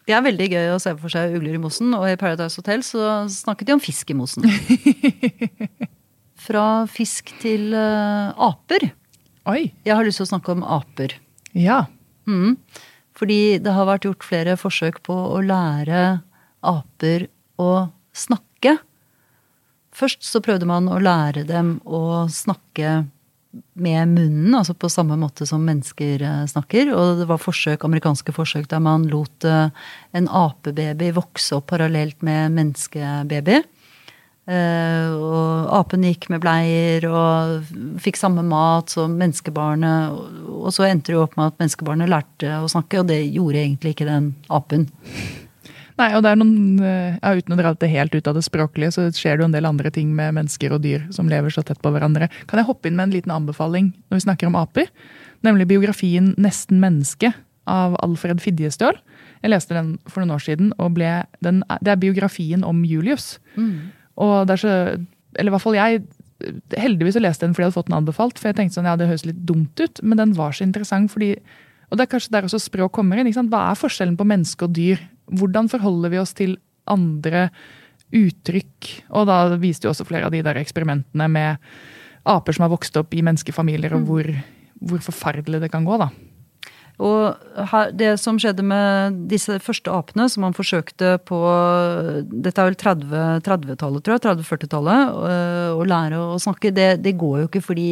Det 0.02 0.16
er 0.16 0.24
veldig 0.26 0.48
gøy 0.50 0.72
å 0.72 0.80
se 0.82 0.92
for 0.98 1.14
seg 1.14 1.36
ugler 1.38 1.54
i 1.54 1.62
mosen, 1.62 1.92
og 1.94 2.08
i 2.10 2.18
Paradise 2.18 2.58
Hotel 2.58 2.82
så 2.84 3.22
snakket 3.30 3.70
de 3.70 3.76
om 3.76 3.82
fisk 3.82 4.10
i 4.10 4.18
mosen. 4.18 4.48
Fra 6.46 6.66
fisk 6.90 7.30
til 7.40 7.70
uh, 7.70 8.34
aper. 8.50 8.88
Oi. 9.48 9.70
Jeg 9.86 9.94
har 9.94 10.04
lyst 10.04 10.18
til 10.18 10.26
å 10.26 10.32
snakke 10.32 10.56
om 10.56 10.66
aper. 10.66 11.14
Ja. 11.54 11.84
Mm. 12.26 12.58
Fordi 13.14 13.60
det 13.62 13.76
har 13.76 13.86
vært 13.86 14.08
gjort 14.08 14.26
flere 14.26 14.58
forsøk 14.58 14.98
på 15.06 15.14
å 15.14 15.38
lære 15.46 16.02
aper 16.62 17.26
å 17.60 17.72
snakke. 18.16 18.76
Først 19.92 20.24
så 20.24 20.40
prøvde 20.44 20.68
man 20.68 20.88
å 20.88 21.00
lære 21.02 21.44
dem 21.48 21.76
å 21.84 22.24
snakke 22.32 23.02
med 23.76 24.08
munnen, 24.08 24.54
altså 24.56 24.72
på 24.74 24.88
samme 24.88 25.18
måte 25.20 25.44
som 25.48 25.64
mennesker 25.66 26.22
eh, 26.24 26.44
snakker. 26.48 26.92
Og 26.96 27.20
det 27.20 27.28
var 27.28 27.40
forsøk, 27.42 27.84
amerikanske 27.84 28.32
forsøk 28.32 28.70
der 28.70 28.80
man 28.84 29.04
lot 29.12 29.44
eh, 29.44 29.68
en 30.16 30.28
apebaby 30.28 31.10
vokse 31.16 31.58
opp 31.58 31.68
parallelt 31.74 32.24
med 32.24 32.46
en 32.46 32.56
menneskebaby. 32.60 33.60
Eh, 34.42 35.12
og 35.12 35.68
apen 35.76 36.02
gikk 36.08 36.26
med 36.32 36.42
bleier 36.42 37.04
og 37.06 37.68
fikk 38.02 38.18
samme 38.18 38.42
mat 38.46 38.90
som 38.90 39.14
menneskebarnet. 39.20 40.16
Og, 40.48 40.70
så 40.74 40.88
endte 40.88 41.12
det 41.12 41.18
jo 41.18 41.26
opp 41.26 41.36
med 41.38 41.52
at 41.52 41.60
menneskebarnet 41.62 42.10
lærte 42.10 42.56
å 42.58 42.72
snakke, 42.72 43.02
og 43.02 43.12
det 43.12 43.20
gjorde 43.28 43.62
egentlig 43.62 43.94
ikke 43.94 44.08
den 44.08 44.32
apen. 44.48 44.88
Nei, 46.00 46.08
og 46.16 46.22
det 46.24 46.32
er 46.32 46.38
noen, 46.40 46.80
eh, 46.80 47.18
ja, 47.18 47.34
Uten 47.36 47.54
å 47.54 47.58
dra 47.58 47.74
det 47.74 47.90
helt 47.92 48.14
ut 48.14 48.28
av 48.28 48.36
det 48.38 48.44
språklige, 48.46 48.92
så 48.94 49.06
skjer 49.12 49.36
det 49.36 49.44
jo 49.44 49.50
en 49.50 49.56
del 49.56 49.68
andre 49.68 49.90
ting 49.92 50.14
med 50.16 50.34
mennesker 50.38 50.72
og 50.72 50.82
dyr 50.84 51.04
som 51.12 51.28
lever 51.28 51.52
så 51.52 51.64
tett 51.66 51.82
på 51.82 51.92
hverandre. 51.92 52.30
Kan 52.48 52.60
jeg 52.60 52.68
hoppe 52.68 52.88
inn 52.88 52.96
med 52.96 53.10
en 53.10 53.16
liten 53.16 53.34
anbefaling 53.34 53.92
når 54.08 54.20
vi 54.20 54.26
snakker 54.26 54.48
om 54.48 54.56
aper? 54.56 54.88
Nemlig 55.44 55.68
biografien 55.68 56.34
'Nesten 56.36 56.80
menneske' 56.80 57.34
av 57.66 57.94
Alfred 58.02 58.40
Fidjestøl. 58.42 58.96
Jeg 59.42 59.50
leste 59.50 59.74
den 59.74 59.98
for 60.08 60.22
noen 60.22 60.34
år 60.34 60.42
siden, 60.42 60.72
og 60.78 60.94
den, 60.96 61.62
det 61.82 61.92
er 61.92 61.96
biografien 61.96 62.64
om 62.64 62.84
Julius. 62.84 63.38
Og 64.16 64.46
det 64.46 64.54
er 64.54 64.62
så, 64.62 64.72
eller 65.38 65.50
i 65.50 65.54
hvert 65.54 65.62
fall 65.62 65.78
jeg, 65.78 66.02
heldigvis 66.76 67.14
så 67.14 67.22
leste 67.22 67.44
jeg 67.44 67.50
den 67.50 67.54
fordi 67.54 67.64
jeg 67.64 67.70
hadde 67.70 67.78
fått 67.80 67.90
den 67.90 67.98
anbefalt, 68.00 68.38
for 68.38 68.50
jeg 68.50 68.56
tenkte 68.58 68.78
sånn, 68.78 68.88
ja, 68.90 68.96
det 68.96 69.08
høres 69.10 69.26
litt 69.26 69.44
dumt 69.46 69.78
ut, 69.78 70.02
men 70.02 70.18
den 70.18 70.34
var 70.34 70.52
så 70.52 70.66
interessant 70.66 71.12
fordi, 71.12 71.36
og 71.92 71.98
det 71.98 72.06
er 72.06 72.12
kanskje 72.14 72.32
der 72.32 72.48
også 72.48 72.62
språk 72.62 72.94
kommer 72.96 73.20
inn, 73.20 73.28
hva 73.52 73.66
er 73.68 73.76
forskjellen 73.76 74.16
på 74.16 74.24
menneske 74.24 74.64
og 74.64 74.72
dyr? 74.72 75.02
Hvordan 75.28 75.68
forholder 75.68 76.12
vi 76.14 76.20
oss 76.22 76.32
til 76.38 76.56
andre 76.88 77.50
uttrykk? 78.16 78.88
Og 79.12 79.28
da 79.28 79.42
viste 79.60 79.84
jo 79.84 79.92
også 79.92 80.08
flere 80.08 80.30
av 80.30 80.32
de 80.32 80.40
der 80.40 80.56
eksperimentene 80.62 81.28
med 81.28 81.70
aper 82.24 82.56
som 82.56 82.64
har 82.64 82.72
vokst 82.72 82.96
opp 82.96 83.12
i 83.12 83.20
menneskefamilier, 83.20 83.92
og 83.98 84.08
hvor, 84.08 84.28
hvor 84.80 85.04
forferdelig 85.04 85.60
det 85.60 85.72
kan 85.74 85.84
gå, 85.84 86.00
da. 86.00 86.08
Og 87.02 87.64
her, 87.72 87.90
det 87.96 88.10
som 88.20 88.36
skjedde 88.40 88.64
med 88.66 89.16
disse 89.30 89.56
første 89.64 89.90
apene, 89.90 90.28
som 90.30 90.44
man 90.44 90.54
forsøkte 90.54 91.16
på 91.26 91.38
Dette 92.28 92.62
er 92.62 92.68
vel 92.68 92.76
30-tallet, 92.78 93.46
30 93.46 93.78
tror 93.80 94.14
jeg. 94.14 94.24
30-40-tallet. 94.26 95.16
Å 95.72 95.86
lære 95.88 96.20
å 96.20 96.38
snakke. 96.42 96.70
Det, 96.74 96.88
det 97.02 97.16
går 97.18 97.40
jo 97.42 97.48
ikke 97.48 97.64
fordi 97.64 97.88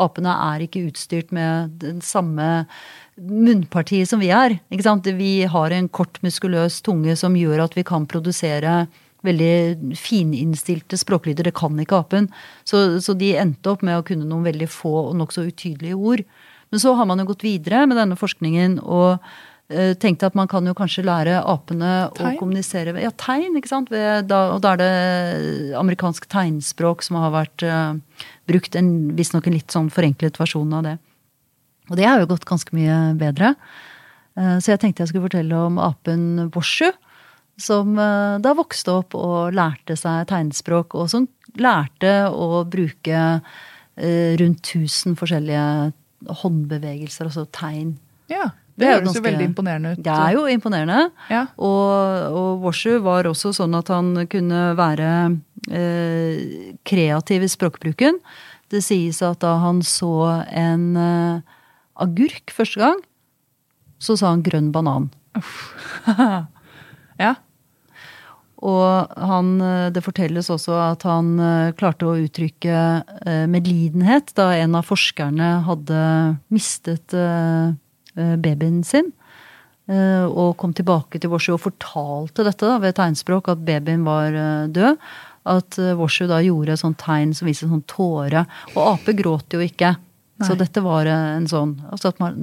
apene 0.00 0.36
er 0.52 0.66
ikke 0.66 0.84
utstyrt 0.90 1.32
med 1.34 1.78
den 1.82 2.04
samme 2.04 2.50
munnpartiet 3.20 4.08
som 4.08 4.22
vi 4.22 4.30
er. 4.32 4.58
Ikke 4.72 4.86
sant? 4.86 5.06
Vi 5.18 5.44
har 5.48 5.74
en 5.74 5.88
kort, 5.92 6.20
muskuløs 6.24 6.80
tunge 6.84 7.16
som 7.18 7.36
gjør 7.36 7.66
at 7.66 7.76
vi 7.76 7.84
kan 7.86 8.06
produsere 8.08 8.86
veldig 9.22 9.94
fininnstilte 9.98 10.98
språklyder. 10.98 11.46
Det 11.46 11.54
kan 11.56 11.78
ikke 11.78 12.00
apen. 12.00 12.28
Så, 12.68 13.00
så 13.04 13.14
de 13.18 13.34
endte 13.38 13.70
opp 13.70 13.84
med 13.86 14.00
å 14.00 14.06
kunne 14.06 14.26
noen 14.26 14.46
veldig 14.48 14.68
få 14.70 14.94
og 15.04 15.16
nokså 15.20 15.46
utydelige 15.46 15.98
ord. 15.98 16.24
Men 16.72 16.82
så 16.82 16.94
har 16.96 17.08
man 17.08 17.20
jo 17.20 17.28
gått 17.28 17.44
videre 17.44 17.84
med 17.86 18.00
denne 18.00 18.16
forskningen 18.18 18.78
og 18.80 19.20
uh, 19.20 19.92
tenkte 20.00 20.30
at 20.30 20.38
man 20.38 20.48
kan 20.50 20.66
jo 20.66 20.74
kanskje 20.74 21.04
lære 21.04 21.36
apene 21.44 21.92
Tegn? 22.16 22.32
å 22.32 22.40
kommunisere 22.40 22.96
ved 22.96 23.04
Ja, 23.04 23.12
tegn, 23.20 23.58
ikke 23.60 23.70
sant. 23.70 23.92
Ved, 23.92 24.26
da, 24.32 24.40
og 24.56 24.64
da 24.64 24.72
er 24.72 24.82
det 24.82 25.78
amerikansk 25.78 26.26
tegnspråk 26.32 27.04
som 27.04 27.20
har 27.20 27.34
vært 27.36 27.66
uh, 27.68 28.24
brukt. 28.50 28.74
en 28.80 29.12
Visstnok 29.18 29.46
en 29.46 29.58
litt 29.60 29.74
sånn 29.74 29.92
forenklet 29.92 30.40
versjon 30.40 30.72
av 30.80 30.88
det. 30.88 30.98
Og 31.90 31.96
det 31.98 32.06
har 32.08 32.22
jo 32.22 32.30
gått 32.30 32.46
ganske 32.48 32.74
mye 32.76 32.98
bedre. 33.20 33.54
Uh, 34.38 34.58
så 34.62 34.74
jeg 34.74 34.82
tenkte 34.82 35.04
jeg 35.04 35.12
skulle 35.12 35.28
fortelle 35.28 35.64
om 35.70 35.80
apen 35.82 36.50
Boshu. 36.52 36.90
Som 37.60 37.94
da 37.94 38.54
vokste 38.56 38.94
opp 38.96 39.12
og 39.14 39.52
lærte 39.54 39.92
seg 39.94 40.24
tegnspråk, 40.30 40.96
og 40.96 41.10
som 41.12 41.26
lærte 41.60 42.24
å 42.32 42.62
bruke 42.64 43.18
rundt 44.40 44.70
1000 44.72 45.18
forskjellige 45.20 45.92
håndbevegelser, 46.42 47.28
altså 47.28 47.46
tegn. 47.52 47.96
Ja, 48.30 48.50
Det, 48.72 48.86
Det 48.86 48.88
høres 48.88 49.04
ganske, 49.04 49.18
jo 49.18 49.24
veldig 49.26 49.44
imponerende 49.50 49.90
ut. 49.92 49.98
Det 50.00 50.12
er 50.12 50.32
jo 50.32 50.46
imponerende. 50.48 51.00
Ja. 51.28 51.42
Og, 51.60 52.36
og 52.40 52.62
Washu 52.64 52.94
var 53.04 53.28
også 53.28 53.52
sånn 53.52 53.76
at 53.76 53.90
han 53.92 54.14
kunne 54.32 54.62
være 54.78 55.10
eh, 55.68 56.72
kreativ 56.88 57.44
i 57.44 57.50
språkbruken. 57.52 58.16
Det 58.72 58.80
sies 58.80 59.20
at 59.22 59.42
da 59.44 59.58
han 59.60 59.82
så 59.84 60.40
en 60.48 60.86
eh, 60.96 61.58
agurk 62.02 62.52
første 62.54 62.82
gang, 62.82 63.00
så 64.02 64.18
sa 64.18 64.32
han 64.34 64.44
grønn 64.46 64.72
banan. 64.74 65.10
ja. 67.22 67.36
Og 68.62 69.14
han, 69.18 69.56
eh, 69.60 69.90
det 69.90 70.04
fortelles 70.04 70.50
også 70.52 70.76
at 70.78 71.02
han 71.08 71.34
eh, 71.42 71.72
klarte 71.78 72.06
å 72.06 72.18
uttrykke 72.22 72.76
eh, 73.26 73.46
medlidenhet 73.50 74.30
da 74.38 74.52
en 74.54 74.76
av 74.78 74.86
forskerne 74.86 75.50
hadde 75.66 76.02
mistet 76.52 77.16
babyen 78.12 78.82
sin. 78.86 79.10
Og 79.92 80.52
kom 80.60 80.72
tilbake 80.76 81.18
til 81.20 81.32
Washu 81.32 81.50
og 81.56 81.64
fortalte 81.64 82.44
dette 82.46 82.68
da, 82.68 82.76
ved 82.80 82.94
tegnspråk, 82.96 83.48
at 83.50 83.64
babyen 83.66 84.04
var 84.06 84.36
død. 84.72 85.00
At 85.48 85.76
Washu 85.98 86.28
da 86.30 86.38
gjorde 86.44 86.76
et 86.76 86.80
sånt 86.80 87.00
tegn 87.02 87.32
som 87.36 87.48
viser 87.48 87.66
en 87.66 87.74
sånn 87.74 87.86
tåre. 87.90 88.44
Og 88.76 88.80
ape 88.84 89.16
gråt 89.18 89.56
jo 89.56 89.60
ikke. 89.64 89.94
Så 90.46 90.56
dette 90.58 90.82
var 90.84 91.08
en 91.08 91.46
sånn 91.50 91.76
altså 91.92 92.12
at 92.12 92.20
man, 92.22 92.36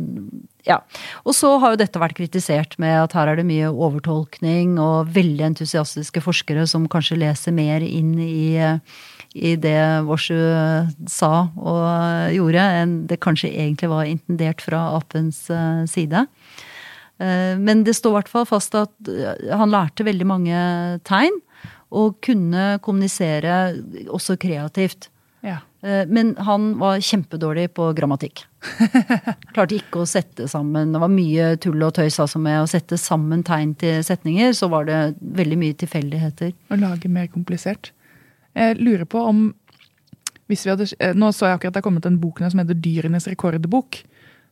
ja. 0.67 0.79
Og 1.23 1.35
så 1.37 1.51
har 1.61 1.73
jo 1.73 1.79
dette 1.81 2.01
vært 2.01 2.17
kritisert 2.17 2.77
med 2.81 2.95
at 3.03 3.15
her 3.17 3.31
er 3.31 3.39
det 3.39 3.47
mye 3.47 3.69
overtolkning 3.71 4.77
og 4.81 5.11
veldig 5.15 5.47
entusiastiske 5.51 6.23
forskere 6.23 6.65
som 6.69 6.87
kanskje 6.91 7.19
leser 7.21 7.55
mer 7.55 7.85
inn 7.85 8.15
i, 8.19 8.55
eh, 8.59 8.79
i 9.35 9.55
det 9.61 10.05
Washu 10.07 10.37
sa 11.09 11.49
og 11.55 11.83
gjorde, 12.35 12.65
enn 12.81 12.95
det 13.09 13.21
kanskje 13.23 13.53
egentlig 13.53 13.91
var 13.91 14.09
intendert 14.09 14.61
fra 14.65 14.85
apens 14.97 15.45
eh, 15.53 15.85
side. 15.89 16.25
Eh, 17.19 17.55
Men 17.57 17.83
det 17.83 17.95
står 17.97 18.11
i 18.11 18.19
hvert 18.19 18.33
fall 18.33 18.49
fast 18.49 18.75
at 18.75 19.13
han 19.51 19.71
lærte 19.73 20.07
veldig 20.07 20.27
mange 20.27 20.65
tegn, 21.07 21.39
og 21.89 22.19
kunne 22.21 22.77
kommunisere 22.85 23.73
også 24.13 24.35
kreativt. 24.37 25.09
Ja. 25.45 25.57
Eh, 25.81 26.05
Men 26.07 26.35
han 26.37 26.73
var 26.79 26.99
kjempedårlig 26.99 27.69
på 27.73 27.91
grammatikk. 27.95 28.43
Klarte 29.53 29.77
ikke 29.77 30.01
å 30.01 30.07
sette 30.09 30.49
sammen 30.51 30.91
Det 30.91 30.99
var 30.99 31.11
mye 31.13 31.53
tull 31.63 31.79
og 31.85 31.93
tøys 31.95 32.17
altså 32.19 32.41
med 32.43 32.57
å 32.59 32.67
sette 32.67 32.97
sammen 32.99 33.45
tegn 33.47 33.71
til 33.79 34.03
setninger. 34.03 34.51
Så 34.57 34.67
var 34.71 34.89
det 34.89 34.99
veldig 35.19 35.59
mye 35.61 35.77
tilfeldigheter. 35.79 36.51
Å 36.51 36.79
lage 36.81 37.11
mer 37.11 37.31
komplisert. 37.31 37.93
Jeg 38.57 38.79
lurer 38.81 39.07
på 39.07 39.23
om 39.29 39.49
hvis 40.49 40.65
vi 40.65 40.71
hadde, 40.73 40.87
eh, 40.99 41.13
Nå 41.13 41.29
så 41.31 41.45
jeg 41.45 41.59
akkurat 41.59 41.75
det 41.75 41.83
er 41.83 41.85
kommet 41.85 42.05
en 42.09 42.19
bok 42.19 42.41
som 42.41 42.59
heter 42.59 42.73
Dyrenes 42.73 43.27
rekordbok. 43.29 44.01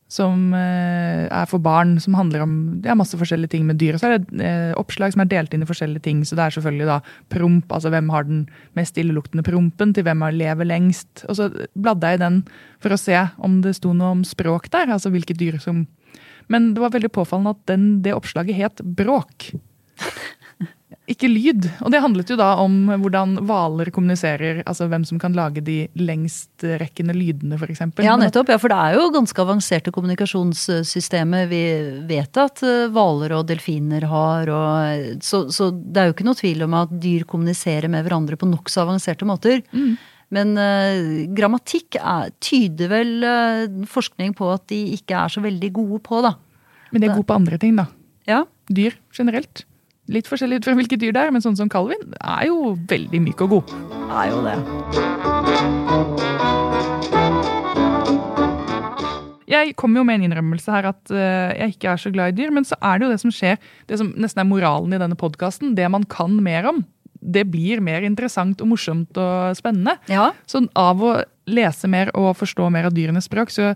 Som 0.08 0.54
eh, 0.56 1.26
er 1.28 1.48
for 1.50 1.60
barn, 1.60 1.98
som 2.00 2.16
handler 2.16 2.46
om 2.46 2.52
ja, 2.84 2.96
masse 2.96 3.18
forskjellige 3.20 3.52
ting 3.52 3.66
med 3.68 3.76
dyr. 3.80 3.96
Og 3.96 4.00
så 4.00 4.08
er 4.08 4.16
det 4.16 4.40
eh, 4.44 4.72
oppslag 4.80 5.12
som 5.12 5.24
er 5.24 5.28
delt 5.28 5.52
inn 5.52 5.66
i 5.66 5.68
forskjellige 5.68 6.06
ting. 6.06 6.22
Så 6.24 6.38
det 6.38 6.46
er 6.46 6.56
selvfølgelig 6.56 6.88
da 6.88 6.98
promp, 7.34 7.68
altså 7.76 7.92
hvem 7.92 8.08
har 8.14 8.24
den 8.28 8.46
mest 8.78 8.96
illeluktende 9.00 9.44
prompen, 9.44 9.92
til 9.92 10.06
hvem 10.08 10.24
har 10.24 10.36
lever 10.36 10.70
lengst. 10.70 11.26
Og 11.28 11.36
så 11.36 11.50
bladde 11.76 12.08
jeg 12.08 12.20
i 12.20 12.24
den 12.24 12.42
for 12.80 12.96
å 12.96 13.00
se 13.00 13.20
om 13.44 13.60
det 13.64 13.76
sto 13.76 13.92
noe 13.96 14.16
om 14.16 14.26
språk 14.26 14.70
der. 14.72 14.90
altså 14.96 15.12
hvilke 15.12 15.36
dyr 15.36 15.60
som... 15.62 15.86
Men 16.48 16.72
det 16.72 16.80
var 16.80 16.94
veldig 16.94 17.12
påfallende 17.12 17.52
at 17.52 17.64
den, 17.68 17.88
det 18.00 18.16
oppslaget 18.16 18.56
het 18.56 18.80
bråk. 18.96 19.50
Ikke 21.18 21.32
lyd. 21.32 21.64
Og 21.82 21.90
det 21.90 21.98
handlet 21.98 22.28
jo 22.30 22.36
da 22.38 22.52
om 22.62 22.92
hvordan 23.02 23.40
hvaler 23.48 23.88
kommuniserer. 23.90 24.60
Altså 24.70 24.86
hvem 24.86 25.02
som 25.08 25.18
kan 25.18 25.34
lage 25.34 25.64
de 25.66 25.80
lengstrekkende 25.98 27.16
lydene, 27.16 27.56
f.eks. 27.58 27.80
Ja, 28.06 28.14
nettopp. 28.20 28.52
Ja, 28.54 28.58
for 28.62 28.70
det 28.70 28.76
er 28.78 28.94
jo 28.94 29.08
ganske 29.16 29.42
avanserte 29.42 29.90
kommunikasjonssystemer 29.94 31.48
vi 31.50 31.62
vet 32.06 32.38
at 32.38 32.62
eh, 32.62 32.84
hvaler 32.94 33.34
og 33.34 33.48
delfiner 33.50 34.06
har. 34.06 34.52
Og, 34.54 35.24
så, 35.26 35.42
så 35.50 35.72
det 35.74 36.04
er 36.04 36.06
jo 36.12 36.14
ikke 36.14 36.28
noe 36.28 36.38
tvil 36.38 36.62
om 36.68 36.78
at 36.78 36.94
dyr 37.02 37.26
kommuniserer 37.26 37.90
med 37.90 38.06
hverandre 38.06 38.38
på 38.38 38.46
nokså 38.46 38.84
avanserte 38.84 39.26
måter. 39.26 39.64
Men 40.34 40.54
uh, 40.60 41.24
grammatikk 41.34 41.98
er, 41.98 42.30
tyder 42.44 42.92
vel 42.92 43.14
uh, 43.24 43.86
forskning 43.90 44.36
på 44.38 44.52
at 44.52 44.68
de 44.70 44.82
ikke 44.94 45.16
er 45.18 45.32
så 45.34 45.42
veldig 45.42 45.72
gode 45.80 46.02
på, 46.04 46.22
da. 46.22 46.36
Men 46.92 47.02
de 47.02 47.10
er 47.10 47.16
gode 47.16 47.26
på 47.26 47.40
andre 47.40 47.58
ting, 47.58 47.74
da. 47.80 47.88
Ja. 48.28 48.44
Dyr 48.70 48.94
generelt. 49.16 49.64
Litt 50.08 50.24
forskjellig 50.24 50.62
ut 50.62 50.64
fra 50.64 50.72
hvilke 50.78 50.96
dyr 50.96 51.12
det 51.12 51.20
er, 51.20 51.32
men 51.34 51.42
sånn 51.44 51.56
som 51.58 51.68
Calvin 51.68 52.14
er 52.16 52.46
jo 52.48 52.72
veldig 52.88 53.18
myk 53.26 53.42
og 53.44 53.50
god. 53.58 53.72
Er 54.08 54.30
jo 54.32 54.38
det. 54.46 54.54
Jeg 59.48 59.74
kommer 59.80 60.00
jo 60.00 60.06
med 60.08 60.16
en 60.16 60.24
innrømmelse 60.30 60.72
her 60.72 60.88
at 60.94 61.12
eh, 61.12 61.56
jeg 61.60 61.74
ikke 61.74 61.92
er 61.92 62.00
så 62.00 62.12
glad 62.12 62.32
i 62.32 62.38
dyr, 62.40 62.52
men 62.56 62.64
så 62.68 62.76
er 62.80 62.96
det 62.96 63.04
jo 63.04 63.12
det 63.12 63.20
som 63.20 63.32
skjer, 63.32 63.60
det 63.88 63.98
som 64.00 64.14
nesten 64.16 64.40
er 64.40 64.48
moralen 64.48 64.96
i 64.96 65.00
denne 65.00 65.16
podkasten. 65.18 65.74
Det 65.76 65.88
man 65.92 66.06
kan 66.08 66.32
mer 66.44 66.70
om, 66.70 66.80
det 67.20 67.44
blir 67.52 67.82
mer 67.84 68.04
interessant 68.08 68.62
og 68.64 68.70
morsomt 68.72 69.20
og 69.20 69.56
spennende. 69.60 69.98
Ja. 70.08 70.30
Så 70.48 70.64
av 70.72 71.04
å 71.04 71.18
lese 71.48 71.88
mer 71.90 72.14
og 72.16 72.32
forstå 72.40 72.70
mer 72.72 72.88
av 72.88 72.96
dyrenes 72.96 73.28
språk, 73.28 73.52
så 73.52 73.74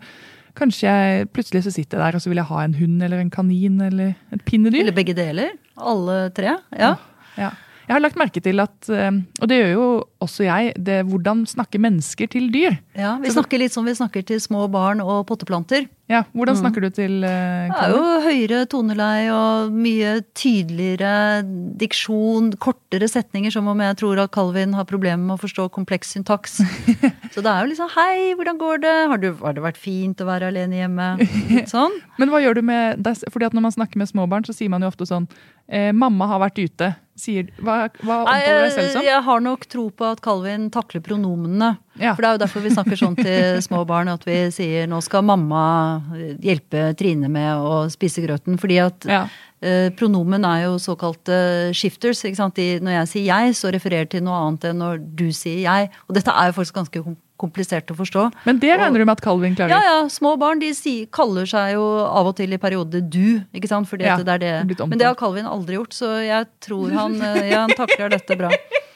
kanskje 0.57 0.88
jeg 0.88 1.29
plutselig 1.33 1.66
så 1.66 1.73
sitter 1.73 1.99
jeg 1.99 2.05
der 2.07 2.16
og 2.16 2.25
så 2.25 2.33
vil 2.33 2.40
jeg 2.40 2.49
ha 2.53 2.64
en 2.64 2.77
hund 2.77 3.05
eller 3.05 3.21
en 3.21 3.33
kanin 3.33 3.81
eller 3.85 4.14
et 4.33 4.45
pinnedyr. 4.49 4.87
Eller 4.87 4.97
begge 4.97 5.16
deler. 5.16 5.53
Alle 5.76 6.30
tre. 6.37 6.56
Ja. 6.76 6.94
Ja. 7.38 7.50
Jeg 7.87 7.96
har 7.96 8.02
lagt 8.04 8.18
merke 8.20 8.40
til 8.44 8.62
at, 8.62 8.76
eh, 8.92 9.11
og 9.40 9.48
det 9.50 9.58
gjør 9.58 9.72
jo 9.72 9.87
også 10.22 10.46
jeg, 10.46 10.74
det 10.78 11.02
hvordan 11.11 11.44
snakker 11.50 11.82
mennesker 11.82 12.30
til 12.32 12.48
dyr. 12.54 12.78
ja. 12.98 13.16
Vi 13.22 13.32
snakker 13.35 13.61
litt 13.61 13.74
som 13.74 13.87
vi 13.87 13.94
snakker 13.96 14.24
til 14.26 14.40
små 14.42 14.68
barn 14.72 15.02
og 15.04 15.26
potteplanter. 15.28 15.88
Ja, 16.12 16.24
Hvordan 16.37 16.58
snakker 16.58 16.82
du 16.85 16.90
til 16.92 17.22
uh, 17.24 17.70
Det 17.70 17.78
er 17.78 17.92
jo 17.94 18.00
høyere 18.24 18.64
toneleie 18.68 19.30
og 19.32 19.72
mye 19.72 20.16
tydeligere 20.37 21.40
diksjon, 21.80 22.50
kortere 22.61 23.08
setninger, 23.08 23.52
som 23.54 23.70
om 23.70 23.80
jeg 23.80 23.96
tror 24.02 24.20
at 24.24 24.32
Calvin 24.35 24.74
har 24.76 24.88
problemer 24.88 25.22
med 25.22 25.38
å 25.38 25.40
forstå 25.40 25.68
kompleks 25.72 26.12
syntaks. 26.16 26.58
Så 27.32 27.40
det 27.40 27.48
er 27.48 27.62
jo 27.62 27.70
liksom 27.70 27.88
'hei, 27.94 28.35
hvordan 28.37 28.61
går 28.61 28.82
det', 28.82 29.08
har, 29.08 29.22
du, 29.22 29.30
har 29.40 29.56
det 29.56 29.64
vært 29.64 29.80
fint 29.80 30.20
å 30.20 30.28
være 30.28 30.50
alene 30.52 30.82
hjemme? 30.82 31.08
Litt 31.22 31.72
sånn. 31.72 31.94
Men 32.20 32.35
hva 32.35 32.42
gjør 32.44 32.61
du 32.61 32.62
med? 32.66 33.08
Fordi 33.30 33.48
at 33.48 33.56
Når 33.56 33.68
man 33.70 33.76
snakker 33.78 34.02
med 34.02 34.11
små 34.11 34.26
barn, 34.28 34.44
så 34.44 34.52
sier 34.52 34.68
man 34.72 34.82
jo 34.85 34.92
ofte 34.92 35.08
sånn 35.08 35.30
eh, 35.68 35.92
'Mamma 35.96 36.28
har 36.28 36.42
vært 36.44 36.61
ute'. 36.61 36.92
Sier, 37.16 37.48
hva 37.61 37.88
hva 38.00 38.22
omtaler 38.24 38.56
du 38.56 38.64
deg 38.64 38.72
selv 38.72 38.92
som? 38.96 39.04
jeg 39.04 39.20
har 39.22 39.40
nok 39.44 39.66
tro 39.68 39.90
på 39.92 40.12
at 40.12 40.20
Calvin 40.25 40.70
takler 40.70 41.01
pronomenene. 41.05 41.79
Ja. 42.01 42.14
For 42.14 42.22
det 42.22 42.29
er 42.29 42.37
jo 42.38 42.42
derfor 42.44 42.62
vi 42.64 42.70
snakker 42.75 42.96
sånn 43.01 43.16
til 43.18 43.61
små 43.68 43.83
barn, 43.88 44.09
at 44.09 44.25
vi 44.25 44.38
sier 44.55 44.87
'nå 44.88 45.01
skal 45.03 45.22
mamma 45.22 46.03
hjelpe 46.40 46.94
Trine 46.96 47.29
med 47.29 47.57
å 47.57 47.87
spise 47.92 48.22
grøten'. 48.25 48.59
Fordi 48.61 48.79
at 48.85 49.05
Ja. 49.09 49.27
eh, 49.62 49.90
pronomen 49.90 50.44
er 50.44 50.64
jo 50.64 50.77
såkalte 50.79 51.72
shifters. 51.75 52.25
ikke 52.25 52.37
sant? 52.37 52.55
De, 52.55 52.79
når 52.81 53.05
jeg 53.05 53.09
sier 53.09 53.27
'jeg', 53.29 53.55
så 53.57 53.72
refererer 53.72 54.09
til 54.09 54.22
noe 54.22 54.35
annet 54.48 54.64
enn 54.70 54.79
når 54.79 54.98
du 55.16 55.29
sier 55.33 55.61
'jeg'. 55.66 55.90
Og 56.09 56.14
dette 56.14 56.29
er 56.31 56.46
jo 56.53 56.53
faktisk 56.62 56.75
ganske 56.75 57.16
komplisert 57.42 57.90
å 57.90 57.96
forstå. 57.98 58.33
Men 58.46 58.59
det 58.61 58.70
regner 58.79 58.98
du 58.98 59.05
med 59.05 59.18
at 59.18 59.20
Calvin 59.20 59.57
klarer? 59.57 59.70
Ja, 59.70 59.81
ja, 59.83 60.09
små 60.09 60.38
barn 60.38 60.61
de 60.61 60.68
sier, 60.72 61.07
kaller 61.11 61.42
seg 61.44 61.72
jo 61.75 61.83
av 62.07 62.29
og 62.31 62.37
til 62.37 62.53
i 62.53 62.57
perioder 62.57 63.03
du, 63.03 63.42
ikke 63.53 63.66
sant? 63.66 63.88
Fordi 63.90 64.05
Ja, 64.07 64.16
det 64.16 64.29
er 64.29 64.38
det. 64.38 64.79
Men 64.87 64.96
det 64.98 65.07
har 65.09 65.16
Calvin 65.16 65.44
aldri 65.51 65.75
gjort, 65.75 65.90
så 65.92 66.22
jeg 66.22 66.46
tror 66.61 66.92
han, 66.92 67.20
eh, 67.20 67.51
ja, 67.51 67.66
han 67.66 67.70
takler 67.70 68.11
dette 68.11 68.38
bra. 68.38 68.48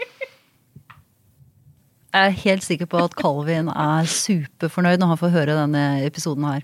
Jeg 2.16 2.30
er 2.30 2.36
helt 2.46 2.64
sikker 2.64 2.88
på 2.88 3.00
at 3.04 3.14
Calvin 3.18 3.66
er 3.68 4.06
superfornøyd 4.08 5.02
når 5.02 5.10
han 5.10 5.18
får 5.20 5.32
høre 5.34 5.56
denne 5.58 5.82
episoden 6.06 6.46
her. 6.48 6.62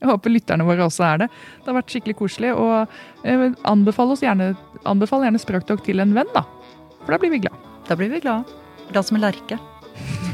Jeg 0.00 0.08
håper 0.08 0.32
lytterne 0.32 0.64
våre 0.64 0.86
også 0.86 1.04
er 1.04 1.18
det. 1.20 1.26
Det 1.60 1.68
har 1.68 1.76
vært 1.76 1.92
skikkelig 1.92 2.16
koselig. 2.16 2.54
Og 2.56 3.28
eh, 3.28 3.42
anbefal 3.68 4.14
oss 4.14 4.22
gjerne, 4.24 4.54
anbefal 4.88 5.26
gjerne 5.26 5.42
Språktalk 5.42 5.84
til 5.84 6.00
en 6.00 6.14
venn, 6.16 6.30
da. 6.32 6.46
For 7.02 7.12
da 7.12 7.20
blir 7.20 7.34
vi 7.34 7.42
glad. 7.44 7.68
Da 7.90 7.98
blir 8.00 8.08
vi 8.08 8.22
glad. 8.24 8.48
Glad 8.88 9.10
som 9.10 9.20
en 9.20 9.26
lerke. 9.26 9.60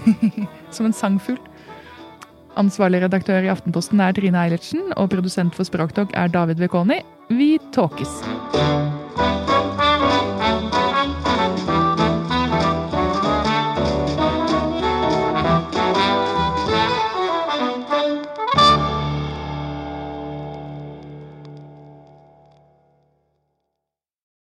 Som 0.77 0.87
en 0.87 0.95
sangfugl. 0.95 1.43
Ansvarlig 2.61 3.03
redaktør 3.03 3.43
i 3.43 3.51
Aftenposten 3.51 3.99
er 4.01 4.15
Trine 4.15 4.47
Eilertsen, 4.47 4.93
og 4.95 5.11
produsent 5.11 5.59
for 5.59 5.67
Språktalk 5.67 6.15
er 6.15 6.31
David 6.31 6.63
Vekoni. 6.63 7.03
Vi 7.35 7.57
tåkes. 7.75 8.21